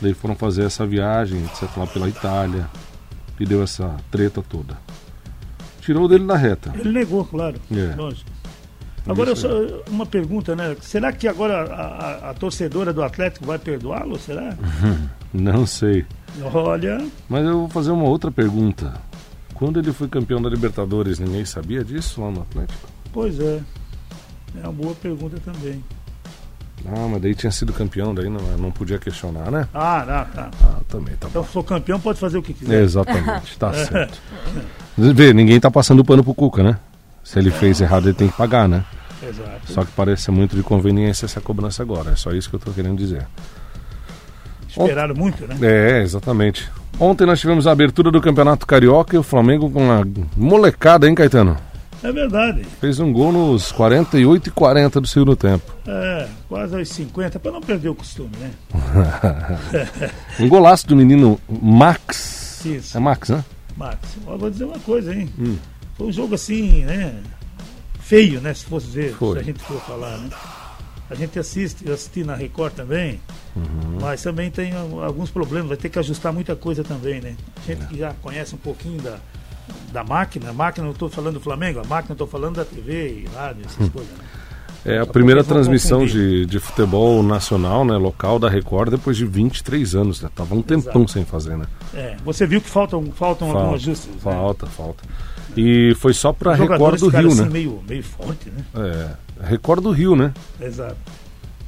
Daí 0.00 0.14
foram 0.14 0.34
fazer 0.34 0.64
essa 0.64 0.86
viagem, 0.86 1.44
etc., 1.44 1.68
lá 1.76 1.86
pela 1.86 2.08
Itália. 2.08 2.68
E 3.38 3.44
deu 3.46 3.62
essa 3.62 3.96
treta 4.10 4.42
toda. 4.42 4.76
Tirou 5.80 6.06
dele 6.08 6.26
da 6.26 6.36
reta. 6.36 6.72
Ele 6.78 6.92
negou, 6.92 7.24
claro. 7.24 7.58
É. 7.70 7.94
Lógico. 7.96 8.30
Agora, 9.06 9.34
só 9.34 9.48
uma 9.88 10.04
pergunta, 10.04 10.54
né? 10.54 10.76
Será 10.82 11.10
que 11.10 11.26
agora 11.26 11.62
a, 11.64 12.26
a- 12.26 12.30
a 12.30 12.34
torcedora 12.34 12.92
do 12.92 13.02
Atlético 13.02 13.46
vai 13.46 13.58
perdoá-lo? 13.58 14.18
Será? 14.18 14.54
Não 15.32 15.66
sei. 15.66 16.04
Olha, 16.52 17.04
Mas 17.28 17.44
eu 17.46 17.60
vou 17.60 17.68
fazer 17.68 17.90
uma 17.90 18.04
outra 18.04 18.30
pergunta. 18.30 18.92
Quando 19.54 19.78
ele 19.78 19.92
foi 19.92 20.06
campeão 20.06 20.40
da 20.40 20.48
Libertadores, 20.50 21.18
ninguém 21.18 21.44
sabia 21.44 21.82
disso 21.82 22.20
lá 22.20 22.30
no 22.30 22.42
Atlético? 22.42 22.88
pois 23.12 23.38
é. 23.40 23.60
É 24.62 24.64
uma 24.64 24.72
boa 24.72 24.94
pergunta 24.94 25.38
também. 25.40 25.82
Ah, 26.86 27.06
mas 27.10 27.20
daí 27.22 27.34
tinha 27.34 27.50
sido 27.52 27.72
campeão, 27.72 28.14
daí 28.14 28.28
não, 28.28 28.40
não 28.56 28.70
podia 28.70 28.98
questionar, 28.98 29.50
né? 29.50 29.68
Ah, 29.74 30.02
tá, 30.06 30.24
tá. 30.24 30.50
Ah, 30.64 30.80
também 30.88 31.14
tá 31.16 31.26
bom. 31.26 31.30
Então, 31.30 31.44
sou 31.44 31.62
campeão, 31.62 32.00
pode 32.00 32.18
fazer 32.18 32.38
o 32.38 32.42
que 32.42 32.54
quiser. 32.54 32.82
Exatamente, 32.82 33.58
tá 33.58 33.72
certo. 33.74 34.18
Vê, 34.96 35.32
ninguém 35.32 35.60
tá 35.60 35.70
passando 35.70 36.04
pano 36.04 36.24
pro 36.24 36.34
Cuca, 36.34 36.62
né? 36.62 36.78
Se 37.22 37.38
ele 37.38 37.50
fez 37.50 37.80
errado, 37.80 38.06
ele 38.08 38.14
tem 38.14 38.28
que 38.28 38.36
pagar, 38.36 38.68
né? 38.68 38.84
Exato. 39.22 39.72
Só 39.72 39.84
que 39.84 39.92
parece 39.92 40.30
muito 40.30 40.56
de 40.56 40.62
conveniência 40.62 41.26
essa 41.26 41.40
cobrança 41.40 41.82
agora. 41.82 42.12
É 42.12 42.16
só 42.16 42.32
isso 42.32 42.48
que 42.48 42.56
eu 42.56 42.60
tô 42.60 42.70
querendo 42.72 42.96
dizer. 42.96 43.26
Esperaram 44.68 45.14
muito, 45.14 45.46
né? 45.46 45.56
É, 45.60 46.02
exatamente. 46.02 46.70
Ontem 46.98 47.26
nós 47.26 47.40
tivemos 47.40 47.66
a 47.66 47.72
abertura 47.72 48.10
do 48.10 48.20
Campeonato 48.20 48.66
Carioca 48.66 49.14
e 49.16 49.18
o 49.18 49.22
Flamengo 49.22 49.70
com 49.70 49.84
uma 49.84 50.06
molecada, 50.36 51.08
hein, 51.08 51.14
Caetano? 51.14 51.56
É 52.02 52.10
verdade. 52.12 52.64
Fez 52.80 52.98
um 52.98 53.12
gol 53.12 53.30
nos 53.30 53.70
48 53.72 54.48
e 54.48 54.50
40 54.52 55.00
do 55.00 55.06
segundo 55.06 55.36
tempo. 55.36 55.74
É, 55.86 56.26
quase 56.48 56.74
aos 56.76 56.88
50, 56.88 57.38
para 57.38 57.52
não 57.52 57.60
perder 57.60 57.90
o 57.90 57.94
costume, 57.94 58.30
né? 58.38 58.50
Um 60.40 60.48
golaço 60.48 60.86
do 60.86 60.96
menino 60.96 61.38
Max. 61.48 62.62
Isso. 62.64 62.96
É 62.96 63.00
Max, 63.00 63.28
né? 63.30 63.44
Max, 63.76 63.98
eu 64.26 64.38
vou 64.38 64.50
dizer 64.50 64.64
uma 64.64 64.78
coisa, 64.78 65.14
hein? 65.14 65.28
Hum. 65.38 65.56
Foi 65.96 66.06
um 66.08 66.12
jogo 66.12 66.34
assim, 66.34 66.84
né? 66.84 67.14
Feio, 68.00 68.40
né? 68.40 68.52
Se 68.54 68.64
fosse 68.64 68.86
ver, 68.86 69.14
Foi. 69.14 69.34
se 69.34 69.38
a 69.40 69.42
gente 69.42 69.60
for 69.62 69.80
falar, 69.82 70.16
né? 70.18 70.30
A 71.10 71.14
gente 71.14 71.38
assiste, 71.38 71.86
eu 71.86 71.92
assisti 71.94 72.22
na 72.24 72.34
Record 72.34 72.72
também, 72.74 73.20
Uhum. 73.56 73.98
mas 74.00 74.22
também 74.22 74.48
tem 74.50 74.72
al- 74.72 75.02
alguns 75.02 75.28
problemas, 75.30 75.68
vai 75.68 75.76
ter 75.76 75.88
que 75.88 75.98
ajustar 75.98 76.32
muita 76.32 76.54
coisa 76.54 76.84
também, 76.84 77.20
né? 77.20 77.34
É. 77.68 77.72
Gente 77.74 77.86
que 77.86 77.98
já 77.98 78.12
conhece 78.22 78.54
um 78.54 78.58
pouquinho 78.58 79.00
da, 79.02 79.18
da 79.92 80.04
máquina, 80.04 80.50
a 80.50 80.52
máquina 80.52 80.84
não 80.84 80.92
estou 80.92 81.08
falando 81.08 81.34
do 81.34 81.40
Flamengo, 81.40 81.80
a 81.80 81.84
máquina 81.84 82.12
estou 82.14 82.26
falando 82.26 82.56
da 82.56 82.64
TV 82.64 83.24
e 83.24 83.28
rádio, 83.36 83.62
essas 83.66 83.86
Hum. 83.86 83.90
coisas, 83.90 84.12
né? 84.16 84.24
É 84.82 84.98
a 84.98 85.04
Só 85.04 85.12
primeira 85.12 85.44
transmissão 85.44 86.06
de, 86.06 86.46
de 86.46 86.58
futebol 86.58 87.22
nacional, 87.22 87.84
né, 87.84 87.98
local 87.98 88.38
da 88.38 88.48
Record 88.48 88.90
depois 88.90 89.14
de 89.14 89.26
23 89.26 89.94
anos, 89.94 90.22
né? 90.22 90.30
Tava 90.34 90.54
um 90.54 90.62
tempão 90.62 91.06
sem 91.06 91.22
fazer, 91.22 91.58
né? 91.58 91.66
É, 91.92 92.16
você 92.24 92.46
viu 92.46 92.62
que 92.62 92.70
faltam, 92.70 93.04
faltam 93.12 93.48
alguns 93.48 93.62
Falta, 93.62 93.76
ajustes. 93.76 94.08
né? 94.10 94.20
falta, 94.22 94.66
falta. 94.66 95.04
E 95.54 95.94
foi 95.96 96.14
só 96.14 96.30
Os 96.30 96.58
Record 96.58 96.98
do 96.98 97.08
Rio, 97.08 97.28
assim, 97.28 97.42
né? 97.42 97.48
meio, 97.50 97.82
meio 97.86 98.02
forte, 98.02 98.48
né? 98.50 98.64
É, 99.42 99.46
Record 99.48 99.82
do 99.82 99.90
Rio, 99.90 100.16
né? 100.16 100.32
Exato. 100.58 100.96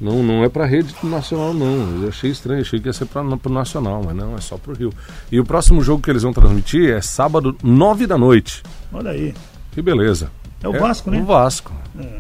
Não, 0.03 0.21
não 0.23 0.43
é 0.43 0.49
pra 0.49 0.67
rede 0.67 0.93
nacional, 1.05 1.55
não. 1.55 2.03
Eu 2.03 2.09
achei 2.09 2.31
estranho, 2.31 2.61
achei 2.61 2.81
que 2.81 2.89
ia 2.89 2.93
ser 2.93 3.05
pra, 3.07 3.23
pro 3.37 3.53
nacional, 3.53 4.03
mas 4.05 4.17
não, 4.17 4.35
é 4.37 4.41
só 4.41 4.59
pro 4.59 4.75
Rio. 4.75 4.93
E 5.31 5.39
o 5.39 5.45
próximo 5.45 5.81
jogo 5.81 6.03
que 6.03 6.11
eles 6.11 6.25
vão 6.25 6.33
transmitir 6.33 6.91
é 6.91 7.01
sábado, 7.01 7.57
9 7.63 8.05
da 8.07 8.19
noite. 8.19 8.65
Olha 8.93 9.13
aí. 9.13 9.33
Que 9.71 9.81
beleza. 9.81 10.29
É 10.61 10.69
o 10.69 10.73
Vasco, 10.73 11.09
né? 11.11 11.21
O 11.21 11.25
Vasco. 11.25 11.73
É. 12.01 12.19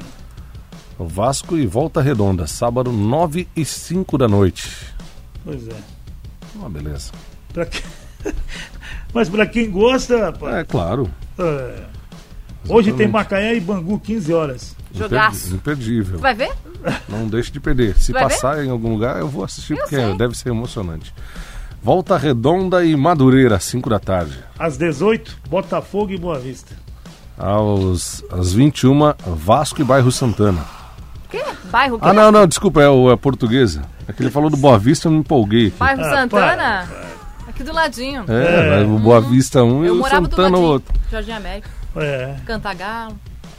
O 0.96 1.04
Vasco 1.06 1.56
e 1.56 1.66
Volta 1.66 2.00
Redonda, 2.00 2.46
sábado, 2.46 2.92
9 2.92 3.48
e 3.56 3.64
5 3.64 4.16
da 4.16 4.28
noite. 4.28 4.68
Pois 5.44 5.66
é. 5.66 5.74
Uma 6.54 6.70
beleza. 6.70 7.10
Pra 7.52 7.66
que- 7.66 7.82
Mas 9.12 9.28
pra 9.28 9.44
quem 9.44 9.68
gosta, 9.70 10.16
rapaz, 10.26 10.54
É, 10.54 10.64
claro. 10.64 11.10
é, 11.36 11.82
hoje 12.68 12.92
tem. 12.92 13.08
Macaé 13.08 13.56
e 13.56 13.60
Bangu, 13.60 13.98
15 13.98 14.32
horas. 14.32 14.76
Jogaço. 14.94 15.54
Imperdível. 15.54 16.18
Vai 16.18 16.34
ver? 16.34 16.52
Não 17.08 17.26
deixe 17.28 17.50
de 17.50 17.60
perder. 17.60 17.96
Se 17.96 18.12
Vai 18.12 18.24
ver? 18.24 18.28
passar 18.30 18.64
em 18.64 18.70
algum 18.70 18.92
lugar, 18.92 19.18
eu 19.20 19.28
vou 19.28 19.44
assistir, 19.44 19.72
Eu 19.74 19.78
porque 19.80 19.96
sei. 19.96 20.16
deve 20.16 20.36
ser 20.36 20.48
emocionante. 20.50 21.12
Volta 21.82 22.16
Redonda 22.16 22.84
e 22.84 22.94
Madureira, 22.96 23.58
5 23.58 23.90
da 23.90 23.98
tarde. 23.98 24.38
Às 24.58 24.76
18, 24.76 25.36
Botafogo 25.48 26.12
e 26.12 26.18
Boa 26.18 26.38
Vista. 26.38 26.74
Aos, 27.36 28.22
às 28.30 28.52
21, 28.52 29.14
Vasco 29.34 29.80
e 29.80 29.84
Bairro 29.84 30.12
Santana. 30.12 30.64
Que? 31.30 31.42
Bairro 31.70 31.98
que? 31.98 32.06
Ah, 32.06 32.12
não, 32.12 32.30
não, 32.30 32.46
desculpa, 32.46 32.80
é 32.82 32.88
o 32.88 33.10
é 33.10 33.16
portuguesa. 33.16 33.82
É 34.06 34.12
que 34.12 34.22
ele 34.22 34.30
falou 34.30 34.48
do 34.50 34.56
Boa 34.56 34.78
Vista, 34.78 35.08
eu 35.08 35.12
me 35.12 35.18
empolguei 35.18 35.68
aqui. 35.68 35.76
Bairro 35.78 36.02
Ah, 36.02 36.10
Santana? 36.10 36.88
Aqui 37.48 37.64
do 37.64 37.72
ladinho. 37.72 38.24
É, 38.28 38.78
mas 38.80 38.88
o 38.88 38.98
Boa 39.00 39.20
Vista 39.20 39.62
um 39.64 39.82
e 39.84 39.88
Eu 39.88 39.94
o 39.94 39.98
morava 39.98 40.26
do 40.28 40.30
Santana 40.30 40.48
ladinho. 40.50 40.70
outro. 40.70 40.94
Jardim 41.10 41.32
América. 41.32 41.68
É. 41.96 42.36
Cantagalo. 42.46 43.16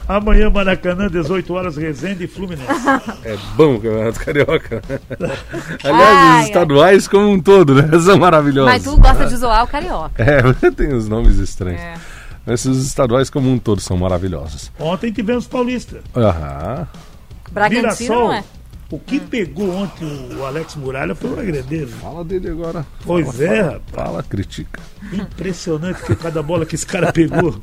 Amanhã, 0.07 0.49
Maracanã, 0.49 1.07
18 1.09 1.53
horas, 1.53 1.77
Resende 1.77 2.25
e 2.25 2.27
Fluminense. 2.27 2.67
É 3.23 3.37
bom 3.55 3.75
o 3.75 3.79
Campeonato 3.81 4.19
Carioca. 4.19 4.81
Aliás, 5.83 6.17
Ai, 6.17 6.39
os 6.41 6.47
estaduais 6.47 7.07
como 7.07 7.29
um 7.29 7.39
todo, 7.39 7.73
né? 7.75 7.87
São 8.01 8.17
maravilhosos. 8.17 8.71
Mas 8.71 8.83
tu 8.83 8.97
gosta 8.97 9.25
de 9.25 9.35
zoar 9.37 9.63
o 9.63 9.67
carioca. 9.67 10.21
É, 10.21 10.71
tem 10.71 10.93
os 10.93 11.07
nomes 11.07 11.37
estranhos. 11.39 11.79
É. 11.81 11.93
Mas 12.45 12.65
os 12.65 12.85
estaduais 12.85 13.29
como 13.29 13.49
um 13.49 13.57
todo 13.57 13.79
são 13.79 13.95
maravilhosos. 13.95 14.69
Ontem 14.77 15.11
tivemos 15.11 15.47
Paulista. 15.47 16.01
Aham. 16.15 16.85
Bragantino 17.51 17.83
Mirassol. 17.83 18.27
não 18.27 18.33
é? 18.33 18.43
O 18.91 18.99
que 18.99 19.19
pegou 19.19 19.73
ontem 19.73 20.05
o 20.37 20.45
Alex 20.45 20.75
Muralha 20.75 21.15
foi 21.15 21.29
o 21.31 21.39
agredeiro. 21.39 21.87
Fala 21.87 22.23
dele 22.23 22.49
agora. 22.49 22.85
Pois 23.05 23.25
Fala, 23.25 23.43
é, 23.43 23.47
fala, 23.57 23.71
rapaz. 23.71 24.07
Fala, 24.07 24.23
critica. 24.23 24.79
Impressionante 25.11 26.03
que 26.03 26.15
cada 26.15 26.43
bola 26.43 26.65
que 26.65 26.75
esse 26.75 26.85
cara 26.85 27.11
pegou. 27.11 27.55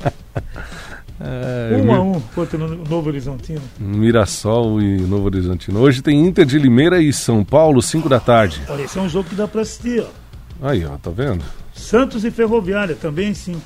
É, 1.23 1.81
Um 1.81 1.93
a 1.93 2.01
um 2.01 2.19
contra 2.33 2.57
o 2.57 2.67
Novo 2.87 3.09
Horizontino. 3.09 3.61
Mirassol 3.79 4.81
e 4.81 5.01
Novo 5.01 5.25
Horizontino. 5.25 5.79
Hoje 5.79 6.01
tem 6.01 6.25
Inter 6.25 6.45
de 6.45 6.57
Limeira 6.57 6.99
e 7.01 7.13
São 7.13 7.43
Paulo, 7.43 7.81
5 7.81 8.09
da 8.09 8.19
tarde. 8.19 8.61
Olha, 8.67 8.81
esse 8.83 8.97
é 8.97 9.01
um 9.01 9.09
jogo 9.09 9.29
que 9.29 9.35
dá 9.35 9.47
pra 9.47 9.61
assistir, 9.61 10.01
ó. 10.01 10.67
Aí, 10.67 10.85
ó, 10.85 10.97
tá 10.97 11.11
vendo? 11.11 11.43
Santos 11.73 12.25
e 12.25 12.31
Ferroviária, 12.31 12.95
também 12.95 13.33
sim. 13.33 13.61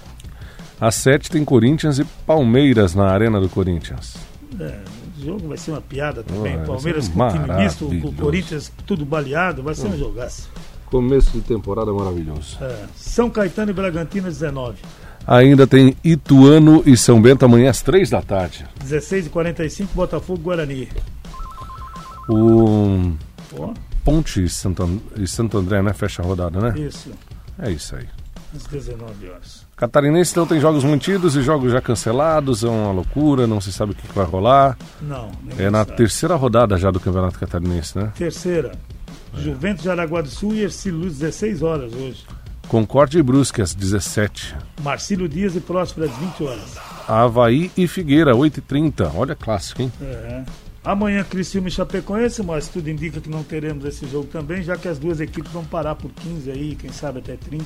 Às 0.79 0.95
7 0.95 1.31
tem 1.31 1.45
Corinthians 1.45 1.99
e 1.99 2.03
Palmeiras 2.25 2.93
na 2.93 3.07
Arena 3.07 3.39
do 3.39 3.47
Corinthians. 3.47 4.17
É, 4.59 4.79
o 5.17 5.25
jogo 5.25 5.47
vai 5.47 5.57
ser 5.57 5.71
uma 5.71 5.81
piada 5.81 6.23
também. 6.23 6.55
Ah, 6.55 6.65
Palmeiras 6.65 7.07
com 7.07 7.27
time 7.29 7.53
misto, 7.55 7.85
o. 7.87 8.13
Corinthians 8.13 8.71
tudo 8.85 9.05
baleado, 9.05 9.63
vai 9.63 9.73
ser 9.73 9.87
um 9.87 9.97
jogaço. 9.97 10.49
Começo 10.87 11.31
de 11.31 11.41
temporada 11.41 11.91
maravilhoso. 11.91 12.57
É, 12.61 12.85
São 12.95 13.29
Caetano 13.29 13.71
e 13.71 13.73
Bragantino, 13.73 14.27
19. 14.27 14.77
Ainda 15.27 15.65
tem 15.65 15.95
Ituano 16.03 16.83
e 16.85 16.95
São 16.95 17.21
Bento 17.21 17.43
amanhã 17.45 17.69
às 17.69 17.81
3 17.81 18.09
da 18.09 18.21
tarde. 18.21 18.65
16 18.83 19.25
e 19.27 19.29
45 19.29 19.91
Botafogo 19.95 20.39
Guarani. 20.41 20.87
O 22.29 23.13
Ponte 24.03 24.43
e 24.43 24.49
Santo, 24.49 24.83
An- 24.83 24.99
e 25.17 25.27
Santo 25.27 25.57
André, 25.57 25.81
né? 25.81 25.93
Fecha 25.93 26.21
a 26.21 26.25
rodada, 26.25 26.59
né? 26.59 26.79
isso, 26.79 27.11
É 27.59 27.71
isso 27.71 27.95
aí. 27.95 28.05
às 28.55 28.63
19 28.63 29.29
horas. 29.29 29.65
Catarinense 29.75 30.31
então 30.31 30.45
tem 30.47 30.59
jogos 30.59 30.83
mantidos 30.83 31.35
e 31.35 31.41
jogos 31.41 31.71
já 31.71 31.81
cancelados, 31.81 32.63
é 32.63 32.67
uma 32.67 32.91
loucura, 32.91 33.45
não 33.45 33.59
se 33.59 33.73
sabe 33.73 33.91
o 33.91 33.95
que, 33.95 34.07
vai 34.13 34.25
rolar. 34.25 34.77
Não, 35.01 35.29
É 35.57 35.69
na 35.69 35.79
sabe. 35.79 35.97
terceira 35.97 36.35
rodada 36.35 36.77
já 36.77 36.89
do 36.91 36.99
Campeonato 36.99 37.37
Catarinense, 37.39 37.97
né? 37.97 38.11
Terceira. 38.15 38.71
Juventus 39.37 39.83
de 39.83 39.89
Araguá 39.89 40.21
do 40.21 40.29
Sul 40.29 40.53
e 40.53 40.61
Ercílio 40.61 40.99
Luz, 40.99 41.17
16 41.17 41.61
horas 41.61 41.93
hoje. 41.93 42.25
Concórdia 42.67 43.19
e 43.19 43.23
Brusque 43.23 43.61
às 43.61 43.73
17. 43.73 44.55
Marcílio 44.81 45.27
Dias 45.27 45.55
e 45.55 45.59
Próspero 45.59 46.07
às 46.07 46.17
20 46.17 46.43
horas. 46.43 46.77
Havaí 47.07 47.71
e 47.77 47.87
Figueira, 47.87 48.33
8h30. 48.33 49.11
Olha 49.15 49.35
clássico, 49.35 49.81
hein? 49.81 49.91
É. 50.01 50.43
Amanhã 50.83 51.23
Criciúma 51.23 51.67
e 51.67 51.71
Chapecoense, 51.71 52.43
mas 52.43 52.67
tudo 52.67 52.87
indica 52.89 53.19
que 53.19 53.29
não 53.29 53.43
teremos 53.43 53.85
esse 53.85 54.07
jogo 54.07 54.27
também, 54.27 54.61
já 54.61 54.77
que 54.77 54.87
as 54.87 54.99
duas 54.99 55.19
equipes 55.19 55.51
vão 55.51 55.65
parar 55.65 55.95
por 55.95 56.11
15 56.11 56.51
aí, 56.51 56.75
quem 56.75 56.91
sabe 56.91 57.19
até 57.19 57.35
30. 57.35 57.65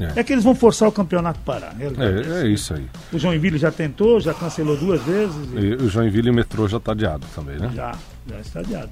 É, 0.00 0.20
é 0.20 0.24
que 0.24 0.32
eles 0.32 0.42
vão 0.42 0.54
forçar 0.54 0.88
o 0.88 0.92
campeonato 0.92 1.40
parar. 1.40 1.76
É, 1.78 2.42
é, 2.42 2.48
isso 2.48 2.74
aí. 2.74 2.86
O 3.12 3.18
Joinville 3.18 3.58
já 3.58 3.70
tentou, 3.70 4.18
já 4.18 4.32
cancelou 4.32 4.76
duas 4.76 5.02
vezes. 5.02 5.36
E... 5.54 5.58
E 5.58 5.74
o 5.74 5.88
Joinville 5.88 6.28
e 6.28 6.30
o 6.30 6.34
metrô 6.34 6.66
já 6.66 6.78
está 6.78 6.92
adiado 6.92 7.26
também, 7.34 7.58
né? 7.58 7.70
Já, 7.74 7.94
já 8.26 8.40
está 8.40 8.60
adiado. 8.60 8.90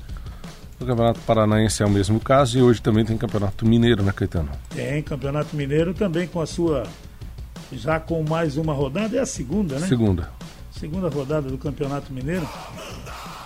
O 0.82 0.84
Campeonato 0.84 1.20
Paranaense 1.20 1.80
é 1.80 1.86
o 1.86 1.90
mesmo 1.90 2.18
caso 2.18 2.58
e 2.58 2.62
hoje 2.62 2.82
também 2.82 3.04
tem 3.04 3.16
Campeonato 3.16 3.64
Mineiro, 3.64 4.02
né, 4.02 4.10
Caetano? 4.10 4.48
Tem, 4.74 5.00
Campeonato 5.00 5.54
Mineiro 5.54 5.94
também 5.94 6.26
com 6.26 6.40
a 6.40 6.46
sua. 6.46 6.82
Já 7.70 8.00
com 8.00 8.20
mais 8.24 8.56
uma 8.56 8.72
rodada, 8.72 9.16
é 9.16 9.20
a 9.20 9.26
segunda, 9.26 9.78
né? 9.78 9.86
Segunda. 9.86 10.28
Segunda 10.72 11.08
rodada 11.08 11.48
do 11.48 11.56
Campeonato 11.56 12.12
Mineiro. 12.12 12.48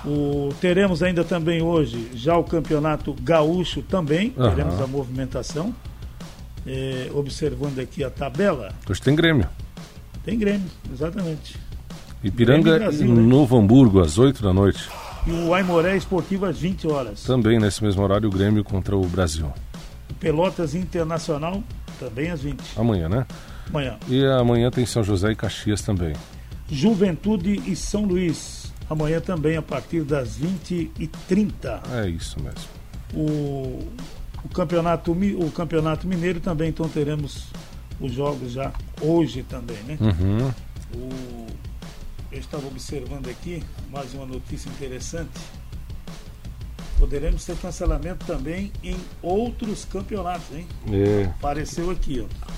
O, 0.03 0.49
teremos 0.63 1.03
ainda 1.03 1.25
também 1.25 1.61
hoje 1.61 2.11
já 2.15 2.37
o 2.39 2.43
Campeonato 2.43 3.15
Gaúcho 3.21 3.83
também, 3.83 4.33
uhum. 4.35 4.49
teremos 4.49 4.81
a 4.81 4.87
movimentação. 4.87 5.75
É, 6.67 7.11
observando 7.15 7.79
aqui 7.79 8.03
a 8.03 8.11
tabela. 8.11 8.73
Hoje 8.89 9.01
tem 9.03 9.15
Grêmio. 9.15 9.47
Tem 10.25 10.39
Grêmio, 10.39 10.69
exatamente. 10.91 11.57
Ipiranga 12.25 12.79
Brasil, 12.79 13.07
né? 13.07 13.23
Novo 13.23 13.59
Hamburgo, 13.59 14.01
às 14.01 14.17
8 14.17 14.43
da 14.43 14.53
noite. 14.53 14.89
E 15.27 15.31
o 15.31 15.53
Aimoré 15.53 15.97
Esportivo 15.97 16.47
às 16.47 16.59
20 16.59 16.87
horas. 16.87 17.23
Também 17.25 17.59
nesse 17.59 17.83
mesmo 17.83 18.03
horário 18.03 18.29
o 18.29 18.33
Grêmio 18.33 18.63
contra 18.63 18.97
o 18.97 19.05
Brasil. 19.07 19.53
Pelotas 20.21 20.75
Internacional 20.75 21.63
também 21.99 22.31
às 22.31 22.43
20. 22.43 22.61
Amanhã, 22.77 23.09
né? 23.09 23.27
Amanhã. 23.69 23.99
E 24.09 24.25
amanhã 24.25 24.71
tem 24.71 24.87
São 24.87 25.03
José 25.03 25.33
e 25.33 25.37
Caxias 25.37 25.83
também. 25.83 26.15
Juventude 26.71 27.63
e 27.67 27.75
São 27.75 28.05
Luís. 28.05 28.73
Amanhã 28.89 29.21
também 29.21 29.57
a 29.57 29.63
partir 29.63 30.03
das 30.03 30.39
20h30. 30.39 31.81
É 31.93 32.09
isso 32.09 32.37
mesmo. 32.41 32.69
O, 33.13 33.85
o, 34.45 34.49
campeonato, 34.49 35.13
o 35.13 35.51
Campeonato 35.51 36.07
Mineiro 36.07 36.39
também, 36.39 36.69
então 36.69 36.89
teremos 36.89 37.49
os 38.01 38.13
jogos 38.13 38.53
já 38.53 38.73
hoje 39.01 39.43
também, 39.43 39.79
né? 39.85 39.99
Uhum. 40.01 40.53
O, 40.95 41.47
eu 42.31 42.39
estava 42.39 42.67
observando 42.67 43.29
aqui 43.29 43.63
mais 43.91 44.13
uma 44.15 44.27
notícia 44.27 44.69
interessante. 44.69 45.31
Poderemos 46.99 47.45
ter 47.45 47.57
cancelamento 47.57 48.25
também 48.25 48.73
em 48.83 48.97
outros 49.23 49.85
campeonatos, 49.85 50.47
hein? 50.55 50.67
É. 50.91 51.25
Apareceu 51.25 51.91
aqui, 51.91 52.25
ó. 52.25 52.57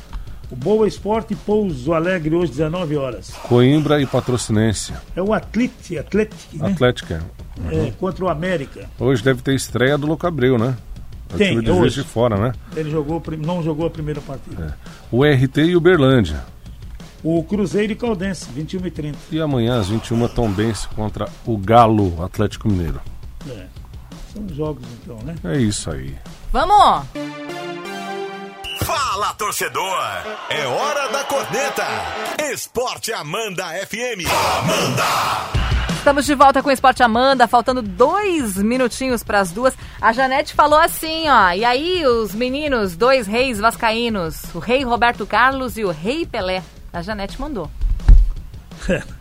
O 0.51 0.57
Boa 0.57 0.89
Esporte 0.89 1.35
Pouso 1.35 1.93
Alegre 1.93 2.35
hoje, 2.35 2.53
19 2.53 2.97
horas. 2.97 3.31
Coimbra 3.31 4.01
e 4.01 4.07
Patrocinense. 4.07 4.95
É 5.15 5.21
o 5.21 5.35
Atlético, 5.35 5.99
Atlético, 5.99 6.57
né? 6.57 6.71
Atlético, 6.71 7.13
é. 7.13 7.21
Uhum. 7.59 7.87
é. 7.89 7.91
Contra 7.91 8.25
o 8.25 8.29
América. 8.29 8.89
Hoje 8.99 9.23
deve 9.23 9.43
ter 9.43 9.55
estreia 9.55 9.99
do 9.99 10.07
Locabreu, 10.07 10.57
né? 10.57 10.77
É 11.35 11.37
Tem, 11.37 11.61
de 11.61 11.71
hoje. 11.71 12.03
de 12.03 12.09
fora, 12.09 12.39
né? 12.39 12.53
Ele 12.75 12.91
jogou, 12.91 13.23
não 13.45 13.63
jogou 13.63 13.87
a 13.87 13.91
primeira 13.91 14.21
partida. 14.23 14.79
É. 14.83 14.89
O 15.15 15.23
RT 15.23 15.59
e 15.59 15.77
o 15.77 15.81
Berlândia. 15.81 16.43
O 17.23 17.43
Cruzeiro 17.43 17.93
e 17.93 17.97
Caldense, 17.97 18.49
21 18.51 18.87
e 18.87 18.91
30. 18.91 19.19
E 19.33 19.41
amanhã, 19.41 19.81
às 19.81 19.89
21 19.89 20.29
Tombense 20.29 20.87
contra 20.89 21.29
o 21.45 21.57
Galo 21.57 22.23
Atlético 22.23 22.69
Mineiro. 22.69 23.01
É. 23.49 23.67
São 24.33 24.49
jogos, 24.55 24.85
então, 25.03 25.19
né? 25.25 25.35
É 25.45 25.59
isso 25.59 25.91
aí. 25.91 26.17
Vamos! 26.53 27.07
Fala, 28.85 29.35
torcedor! 29.35 29.99
É 30.49 30.67
hora 30.67 31.09
da 31.09 31.25
corneta! 31.25 31.85
Esporte 32.53 33.13
Amanda 33.13 33.65
FM. 33.87 34.25
Amanda! 34.59 35.59
Estamos 35.99 36.25
de 36.25 36.35
volta 36.35 36.63
com 36.63 36.69
o 36.69 36.73
Esporte 36.73 37.03
Amanda, 37.03 37.49
faltando 37.49 37.83
dois 37.83 38.57
minutinhos 38.57 39.23
para 39.25 39.41
as 39.41 39.51
duas. 39.51 39.75
A 40.01 40.13
Janete 40.13 40.55
falou 40.55 40.79
assim, 40.79 41.29
ó. 41.29 41.51
E 41.51 41.65
aí, 41.65 42.07
os 42.07 42.33
meninos, 42.33 42.97
dois 42.97 43.27
reis 43.27 43.59
vascaínos, 43.59 44.43
o 44.55 44.59
rei 44.59 44.85
Roberto 44.85 45.27
Carlos 45.27 45.77
e 45.77 45.85
o 45.85 45.91
rei 45.91 46.25
Pelé. 46.25 46.63
A 46.93 47.03
Janete 47.03 47.41
mandou. 47.41 47.71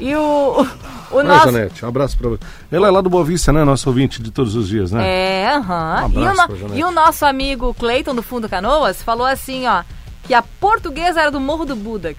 E 0.00 0.16
o, 0.16 0.66
o, 1.10 1.16
o 1.18 1.22
nosso... 1.22 1.52
Janete, 1.52 1.84
um 1.84 1.88
abraço 1.88 2.16
para 2.16 2.30
você. 2.30 2.40
Ela 2.70 2.88
é 2.88 2.90
lá 2.90 3.00
do 3.00 3.10
Boa 3.10 3.24
Vista, 3.24 3.52
né? 3.52 3.62
Nosso 3.62 3.88
ouvinte 3.88 4.22
de 4.22 4.30
todos 4.30 4.54
os 4.56 4.68
dias, 4.68 4.90
né? 4.90 5.06
É, 5.06 5.54
aham. 5.54 6.06
Um 6.06 6.22
e, 6.22 6.68
no... 6.68 6.76
e 6.78 6.84
o 6.84 6.90
nosso 6.90 7.24
amigo 7.26 7.74
Cleiton 7.74 8.14
do 8.14 8.22
Fundo 8.22 8.48
Canoas 8.48 9.02
falou 9.02 9.26
assim, 9.26 9.66
ó, 9.66 9.84
que 10.24 10.34
a 10.34 10.42
portuguesa 10.42 11.20
era 11.20 11.30
do 11.30 11.40
Morro 11.40 11.64
do 11.64 11.76
Buda. 11.76 12.14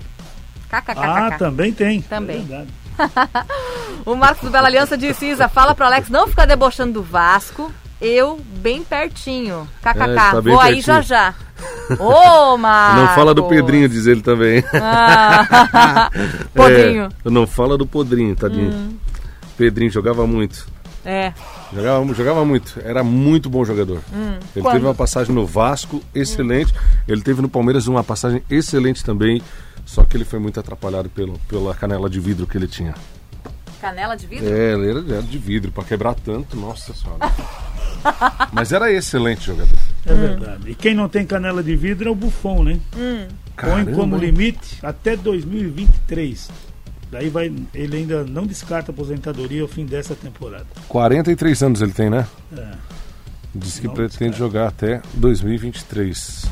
Ah, 0.71 1.31
também 1.37 1.71
tem. 1.71 2.01
Também. 2.01 2.47
É 2.49 2.65
o 4.05 4.15
Marcos 4.15 4.43
do 4.43 4.51
Bela 4.51 4.67
Aliança 4.67 4.97
disse, 4.97 5.27
Isa, 5.27 5.47
fala 5.47 5.75
pro 5.75 5.85
Alex 5.85 6.09
não 6.09 6.27
ficar 6.27 6.45
debochando 6.45 6.93
do 6.93 7.03
Vasco. 7.03 7.71
Eu 8.01 8.41
bem 8.57 8.83
pertinho. 8.83 9.67
KKK, 9.81 10.01
é, 10.01 10.15
tá 10.15 10.31
vou 10.31 10.43
pertinho. 10.43 10.59
aí 10.59 10.81
já 10.81 11.01
já. 11.01 11.33
Ô, 11.99 12.57
Marcos! 12.57 13.01
Não 13.03 13.15
fala 13.15 13.33
do 13.33 13.43
Pedrinho, 13.43 13.87
diz 13.89 14.05
ele 14.05 14.21
também. 14.21 14.63
Ah. 14.73 16.09
Podrinho. 16.53 17.09
É, 17.25 17.29
não 17.29 17.45
fala 17.45 17.77
do 17.77 17.85
Podrinho, 17.85 18.35
tadinho. 18.35 18.71
Hum. 18.71 18.97
Pedrinho 19.57 19.91
jogava 19.91 20.25
muito. 20.25 20.67
É. 21.05 21.33
Jogava, 21.73 22.13
jogava 22.13 22.45
muito, 22.45 22.79
era 22.83 23.03
muito 23.03 23.49
bom 23.49 23.65
jogador. 23.65 23.99
Hum. 24.13 24.37
Ele 24.55 24.63
Quando? 24.63 24.73
teve 24.73 24.85
uma 24.85 24.95
passagem 24.95 25.33
no 25.33 25.45
Vasco 25.45 26.01
excelente. 26.13 26.73
Hum. 26.73 27.03
Ele 27.07 27.21
teve 27.21 27.41
no 27.41 27.49
Palmeiras 27.49 27.87
uma 27.87 28.03
passagem 28.03 28.43
excelente 28.49 29.03
também. 29.03 29.41
Só 29.85 30.03
que 30.03 30.15
ele 30.15 30.23
foi 30.23 30.39
muito 30.39 30.59
atrapalhado 30.59 31.09
pelo, 31.09 31.37
pela 31.47 31.75
canela 31.75 32.09
de 32.09 32.19
vidro 32.19 32.47
que 32.47 32.57
ele 32.57 32.67
tinha. 32.67 32.93
Canela 33.81 34.15
de 34.15 34.25
vidro? 34.25 34.47
É, 34.47 34.73
ele 34.73 35.11
era 35.13 35.21
de 35.21 35.37
vidro, 35.37 35.71
para 35.71 35.83
quebrar 35.83 36.15
tanto, 36.15 36.55
nossa 36.55 36.93
senhora. 36.93 37.19
Mas 38.51 38.71
era 38.71 38.91
excelente 38.91 39.45
jogador. 39.45 39.77
É 40.05 40.13
verdade. 40.13 40.71
E 40.71 40.75
quem 40.75 40.93
não 40.93 41.07
tem 41.07 41.25
canela 41.25 41.63
de 41.63 41.75
vidro 41.75 42.09
é 42.09 42.11
o 42.11 42.15
Buffon, 42.15 42.63
né? 42.63 42.79
Hum. 42.97 43.27
Põe 43.55 43.85
como 43.93 44.17
limite 44.17 44.79
até 44.81 45.15
2023. 45.15 46.49
Daí 47.11 47.29
vai, 47.29 47.53
ele 47.73 47.97
ainda 47.97 48.23
não 48.23 48.45
descarta 48.45 48.91
a 48.91 48.93
aposentadoria 48.93 49.61
ao 49.61 49.67
fim 49.67 49.85
dessa 49.85 50.15
temporada. 50.15 50.65
43 50.87 51.63
anos 51.63 51.81
ele 51.81 51.91
tem, 51.91 52.09
né? 52.09 52.27
É. 52.57 52.71
Diz 53.53 53.77
que 53.77 53.85
não 53.85 53.93
pretende 53.93 54.31
descarta. 54.31 54.37
jogar 54.37 54.67
até 54.67 55.01
2023. 55.13 56.45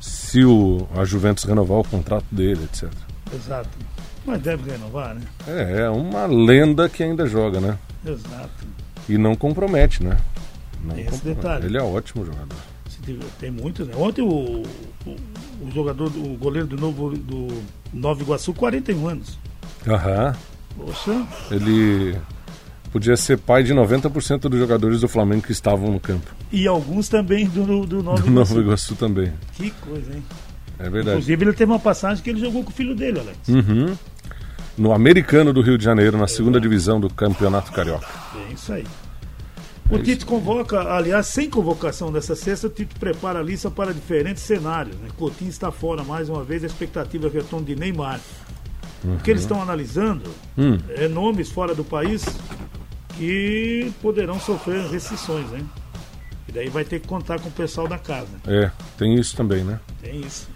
Se 0.00 0.44
o, 0.44 0.86
a 0.96 1.04
Juventus 1.04 1.44
renovar 1.44 1.78
o 1.78 1.84
contrato 1.84 2.26
dele, 2.30 2.62
etc. 2.64 2.88
Exato. 3.34 3.70
Mas 4.24 4.40
deve 4.40 4.70
renovar, 4.70 5.14
né? 5.14 5.22
É, 5.48 5.80
é 5.82 5.90
uma 5.90 6.26
lenda 6.26 6.88
que 6.88 7.02
ainda 7.02 7.26
joga, 7.26 7.60
né? 7.60 7.76
Exato. 8.04 8.66
E 9.08 9.18
não 9.18 9.34
compromete, 9.34 10.02
né? 10.02 10.16
Não 10.84 10.98
Esse 10.98 11.24
detalhe. 11.24 11.66
Ele 11.66 11.78
é 11.78 11.82
ótimo 11.82 12.24
jogador. 12.24 12.56
Tem 13.38 13.50
muitos, 13.50 13.86
né? 13.86 13.94
Ontem 13.96 14.22
o, 14.22 14.62
o, 15.06 15.16
o, 15.62 15.70
jogador, 15.72 16.06
o 16.06 16.36
goleiro 16.36 16.66
do 16.66 16.76
Novo, 16.76 17.10
do 17.16 17.48
Nova 17.92 18.20
Iguaçu, 18.20 18.52
41 18.52 19.08
anos. 19.08 19.38
Aham. 19.86 20.34
Poxa. 20.76 21.26
Ele 21.50 22.18
podia 22.90 23.16
ser 23.16 23.38
pai 23.38 23.62
de 23.62 23.72
90% 23.72 24.40
dos 24.48 24.58
jogadores 24.58 25.00
do 25.00 25.08
Flamengo 25.08 25.42
que 25.42 25.52
estavam 25.52 25.92
no 25.92 26.00
campo. 26.00 26.34
E 26.50 26.66
alguns 26.66 27.08
também 27.08 27.46
do, 27.46 27.86
do 27.86 28.02
Nova 28.02 28.20
do 28.20 28.28
Iguaçu. 28.28 28.54
Nova 28.54 28.60
Iguaçu 28.60 28.96
também. 28.96 29.32
Que 29.54 29.70
coisa, 29.70 30.12
hein? 30.12 30.22
É 30.78 30.84
verdade. 30.84 31.10
Inclusive 31.10 31.44
ele 31.44 31.52
teve 31.52 31.70
uma 31.70 31.78
passagem 31.78 32.22
que 32.22 32.30
ele 32.30 32.40
jogou 32.40 32.64
com 32.64 32.70
o 32.70 32.72
filho 32.72 32.94
dele, 32.94 33.20
Alex. 33.20 33.48
Uhum. 33.48 33.96
No 34.76 34.92
Americano 34.92 35.52
do 35.52 35.62
Rio 35.62 35.78
de 35.78 35.84
Janeiro, 35.84 36.18
na 36.18 36.26
segunda 36.26 36.60
divisão 36.60 37.00
do 37.00 37.08
Campeonato 37.08 37.72
Carioca. 37.72 38.06
É 38.48 38.52
isso 38.52 38.72
aí. 38.72 38.84
O 39.88 39.96
é 39.96 40.02
Tite 40.02 40.26
convoca, 40.26 40.80
aliás, 40.80 41.26
sem 41.26 41.48
convocação 41.48 42.10
dessa 42.10 42.34
sexta, 42.34 42.66
o 42.66 42.70
Tite 42.70 42.98
prepara 42.98 43.38
a 43.38 43.42
lista 43.42 43.70
para 43.70 43.94
diferentes 43.94 44.42
cenários. 44.42 44.96
Né? 44.96 45.08
Coutinho 45.16 45.48
está 45.48 45.70
fora 45.70 46.02
mais 46.02 46.28
uma 46.28 46.42
vez, 46.42 46.64
a 46.64 46.66
expectativa 46.66 47.28
é 47.28 47.30
retorno 47.30 47.64
de 47.64 47.76
Neymar. 47.76 48.20
Uhum. 49.04 49.14
O 49.14 49.18
que 49.20 49.30
eles 49.30 49.42
estão 49.42 49.62
analisando 49.62 50.28
uhum. 50.56 50.78
é 50.88 51.06
nomes 51.06 51.50
fora 51.50 51.74
do 51.74 51.84
país 51.84 52.24
que 53.16 53.92
poderão 54.02 54.40
sofrer 54.40 54.88
restrições, 54.90 55.48
né? 55.50 55.64
E 56.48 56.52
daí 56.52 56.68
vai 56.68 56.84
ter 56.84 57.00
que 57.00 57.06
contar 57.06 57.40
com 57.40 57.48
o 57.48 57.52
pessoal 57.52 57.86
da 57.86 57.98
casa. 57.98 58.28
É, 58.46 58.70
tem 58.98 59.14
isso 59.14 59.36
também, 59.36 59.62
né? 59.62 59.78
Tem 60.02 60.20
isso. 60.20 60.48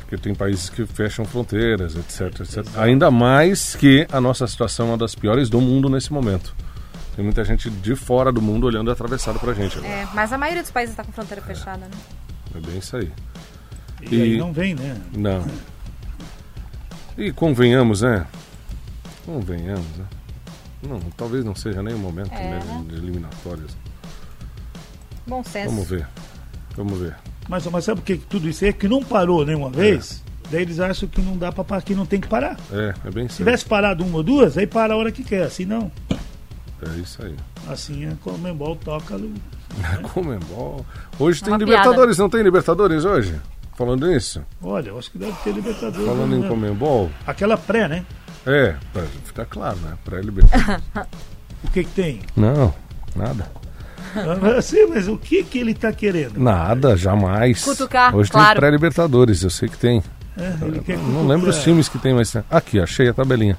Porque 0.00 0.16
tem 0.16 0.34
países 0.34 0.68
que 0.68 0.84
fecham 0.84 1.24
fronteiras, 1.24 1.94
etc, 1.96 2.40
etc. 2.40 2.66
Ainda 2.76 3.10
mais 3.10 3.74
que 3.74 4.06
a 4.12 4.20
nossa 4.20 4.46
situação 4.46 4.86
é 4.86 4.90
uma 4.90 4.98
das 4.98 5.14
piores 5.14 5.48
do 5.48 5.60
mundo 5.60 5.88
nesse 5.88 6.12
momento. 6.12 6.54
Tem 7.14 7.24
muita 7.24 7.44
gente 7.44 7.70
de 7.70 7.94
fora 7.94 8.32
do 8.32 8.42
mundo 8.42 8.66
olhando 8.66 8.90
atravessado 8.90 9.38
pra 9.38 9.54
gente. 9.54 9.78
Agora. 9.78 9.92
É, 9.92 10.08
mas 10.12 10.32
a 10.32 10.38
maioria 10.38 10.62
dos 10.62 10.72
países 10.72 10.92
está 10.92 11.04
com 11.04 11.12
fronteira 11.12 11.42
é. 11.42 11.46
fechada, 11.46 11.86
né? 11.86 11.96
É 12.54 12.60
bem 12.60 12.78
isso 12.78 12.96
aí. 12.96 13.12
E, 14.02 14.16
e 14.16 14.22
aí 14.22 14.38
não 14.38 14.52
vem, 14.52 14.74
né? 14.74 14.96
Não. 15.16 15.44
E 17.16 17.32
convenhamos, 17.32 18.02
né? 18.02 18.26
Convenhamos, 19.24 19.96
né? 19.96 20.04
Não, 20.82 21.00
talvez 21.16 21.44
não 21.44 21.54
seja 21.54 21.82
nem 21.82 21.94
o 21.94 21.98
momento 21.98 22.32
é, 22.32 22.50
mesmo 22.50 22.82
né? 22.82 22.84
de 22.88 22.96
eliminatórias. 22.96 23.76
Bom 25.26 25.42
senso. 25.42 25.70
Vamos 25.70 25.88
ver. 25.88 26.06
Vamos 26.76 26.98
ver. 26.98 27.16
Mas, 27.48 27.64
mas 27.66 27.84
sabe 27.84 28.00
por 28.00 28.06
que 28.06 28.16
tudo 28.16 28.48
isso 28.48 28.64
é 28.64 28.72
que 28.72 28.88
não 28.88 29.02
parou 29.02 29.46
nenhuma 29.46 29.70
vez? 29.70 30.22
É. 30.26 30.50
Daí 30.50 30.62
eles 30.62 30.80
acham 30.80 31.08
que 31.08 31.20
não 31.22 31.38
dá 31.38 31.50
para 31.50 31.80
que 31.80 31.94
não 31.94 32.04
tem 32.04 32.20
que 32.20 32.28
parar. 32.28 32.58
É, 32.70 32.94
é 33.06 33.10
bem 33.10 33.28
Se 33.28 33.36
tivesse 33.36 33.64
parado 33.64 34.04
uma 34.04 34.18
ou 34.18 34.22
duas, 34.22 34.58
aí 34.58 34.66
para 34.66 34.92
a 34.92 34.96
hora 34.96 35.10
que 35.10 35.24
quer, 35.24 35.44
assim 35.44 35.64
não. 35.64 35.90
É 36.84 36.98
isso 36.98 37.24
aí. 37.24 37.34
Assim 37.68 38.06
a 38.06 38.14
Comembol 38.16 38.76
toca 38.76 39.16
no. 39.16 39.32
Comembol. 40.12 40.84
Hoje 41.18 41.42
tem 41.42 41.52
uma 41.52 41.58
Libertadores, 41.58 42.18
não 42.18 42.28
tem 42.28 42.42
Libertadores 42.42 43.04
hoje? 43.04 43.40
Falando 43.76 44.06
nisso. 44.06 44.42
Olha, 44.62 44.90
eu 44.90 44.98
acho 44.98 45.10
que 45.10 45.18
deve 45.18 45.32
ter 45.42 45.52
Libertadores. 45.52 46.06
Falando 46.06 46.36
em 46.36 46.40
né? 46.40 46.48
Comembol. 46.48 47.10
Aquela 47.26 47.56
pré, 47.56 47.88
né? 47.88 48.04
É, 48.46 48.76
pra 48.92 49.02
ficar 49.24 49.46
claro, 49.46 49.76
né? 49.78 49.94
Pré-Libertadores. 50.04 50.82
O 51.64 51.70
que 51.70 51.82
que 51.82 51.90
tem? 51.90 52.20
não, 52.36 52.74
nada. 53.16 53.50
Ah, 54.14 54.60
Sim, 54.60 54.86
mas 54.90 55.08
o 55.08 55.16
que 55.16 55.42
que 55.42 55.58
ele 55.58 55.72
tá 55.74 55.90
querendo? 55.92 56.38
Nada, 56.38 56.94
jamais. 56.94 57.64
Cutucar, 57.64 58.14
Hoje 58.14 58.30
claro. 58.30 58.50
tem 58.50 58.56
pré-Libertadores, 58.60 59.42
eu 59.42 59.48
sei 59.50 59.68
que 59.68 59.78
tem. 59.78 60.02
É, 60.36 60.52
ele 60.62 60.80
quer 60.80 60.98
Não 60.98 61.26
lembro 61.26 61.48
os 61.48 61.62
times 61.62 61.88
que 61.88 61.98
tem, 61.98 62.12
mas. 62.12 62.36
Aqui, 62.50 62.78
achei 62.78 63.08
a 63.08 63.14
tabelinha. 63.14 63.56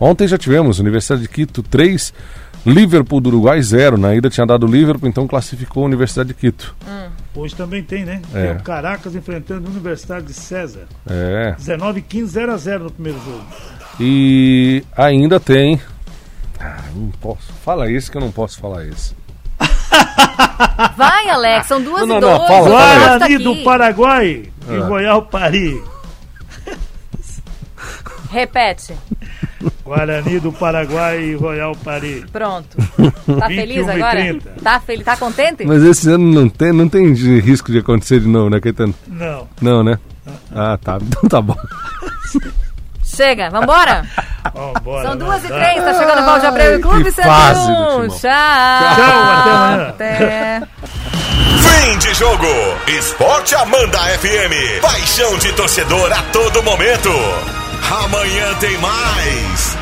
Ontem 0.00 0.28
já 0.28 0.36
tivemos 0.36 0.78
Universidade 0.78 1.22
de 1.22 1.28
Quito 1.28 1.62
3, 1.62 2.12
Liverpool 2.66 3.20
do 3.20 3.28
Uruguai 3.30 3.60
0. 3.62 3.96
Na 3.96 4.14
ida 4.14 4.28
tinha 4.28 4.46
dado 4.46 4.66
Liverpool, 4.66 5.08
então 5.08 5.26
classificou 5.26 5.82
a 5.84 5.86
Universidade 5.86 6.28
de 6.28 6.34
Quito. 6.34 6.74
Hoje 7.34 7.54
também 7.54 7.82
tem, 7.82 8.04
né? 8.04 8.20
É. 8.34 8.48
Tem 8.48 8.56
o 8.56 8.62
Caracas 8.62 9.14
enfrentando 9.14 9.68
a 9.68 9.70
Universidade 9.70 10.26
de 10.26 10.34
César. 10.34 10.86
É. 11.08 11.52
19 11.56 12.02
15 12.02 12.26
0 12.32 12.52
a 12.52 12.56
0 12.56 12.84
no 12.84 12.90
primeiro 12.90 13.18
jogo. 13.24 13.44
E 14.00 14.82
ainda 14.96 15.38
tem. 15.40 15.80
Ah, 16.60 16.78
não 16.94 17.08
posso. 17.20 17.52
Fala 17.64 17.90
esse 17.90 18.10
que 18.10 18.16
eu 18.16 18.20
não 18.20 18.32
posso 18.32 18.58
falar 18.58 18.84
esse. 18.86 19.14
Vai, 20.96 21.28
Alex, 21.30 21.66
são 21.66 21.80
duas 21.82 22.06
Não, 22.06 22.18
e 22.18 22.20
não, 22.20 22.28
não, 22.30 22.38
dois. 22.38 22.48
tá 22.48 22.60
Guarani 22.62 23.38
do 23.38 23.56
Paraguai 23.62 24.26
e 24.68 24.74
Ah. 24.76 24.86
Royal 24.86 25.22
Paris. 25.22 25.80
Repete. 28.30 28.94
Guarani 29.84 30.38
do 30.40 30.52
Paraguai 30.52 31.20
e 31.22 31.34
Royal 31.34 31.74
Paris. 31.76 32.24
Pronto. 32.32 32.76
Tá 33.38 33.46
21 33.46 33.56
feliz 33.60 33.88
agora? 33.88 34.20
30. 34.20 34.50
Tá 34.62 34.80
feliz? 34.80 35.04
Tá 35.04 35.16
contente? 35.16 35.64
Mas 35.66 35.82
esse 35.82 36.10
ano 36.10 36.32
não 36.32 36.48
tem, 36.48 36.72
não 36.72 36.88
tem 36.88 37.12
risco 37.12 37.70
de 37.70 37.78
acontecer 37.78 38.20
de 38.20 38.26
novo, 38.26 38.48
né, 38.48 38.58
Caetano? 38.58 38.94
Não. 39.06 39.46
Não, 39.60 39.84
né? 39.84 39.98
Ah, 40.50 40.78
tá. 40.82 40.98
Então 41.02 41.28
tá 41.28 41.40
bom. 41.42 41.56
Chega, 43.04 43.50
vambora? 43.50 44.04
Vambora, 44.54 45.08
São 45.08 45.16
duas 45.16 45.44
e 45.44 45.48
três, 45.48 45.84
tá 45.84 45.94
chegando 45.94 46.22
o 46.22 46.24
Balde 46.24 46.46
Abreu 46.46 46.78
e 46.78 46.82
Clube 46.82 47.04
que 47.04 47.12
101. 47.12 47.24
fase 47.30 47.60
do 47.66 47.74
Timão. 47.74 48.08
Tchau. 48.08 48.18
Tchau, 48.18 48.30
até 48.94 49.02
amanhã. 49.12 49.88
Até. 49.88 50.62
Fim 51.58 51.98
de 51.98 52.14
jogo. 52.14 52.46
Esporte 52.86 53.54
Amanda 53.56 53.98
FM. 53.98 54.80
Paixão 54.80 55.36
de 55.38 55.52
torcedor 55.52 56.12
a 56.12 56.22
todo 56.32 56.62
momento. 56.62 57.10
Amanhã 57.82 58.54
tem 58.60 58.76
mais. 58.78 59.76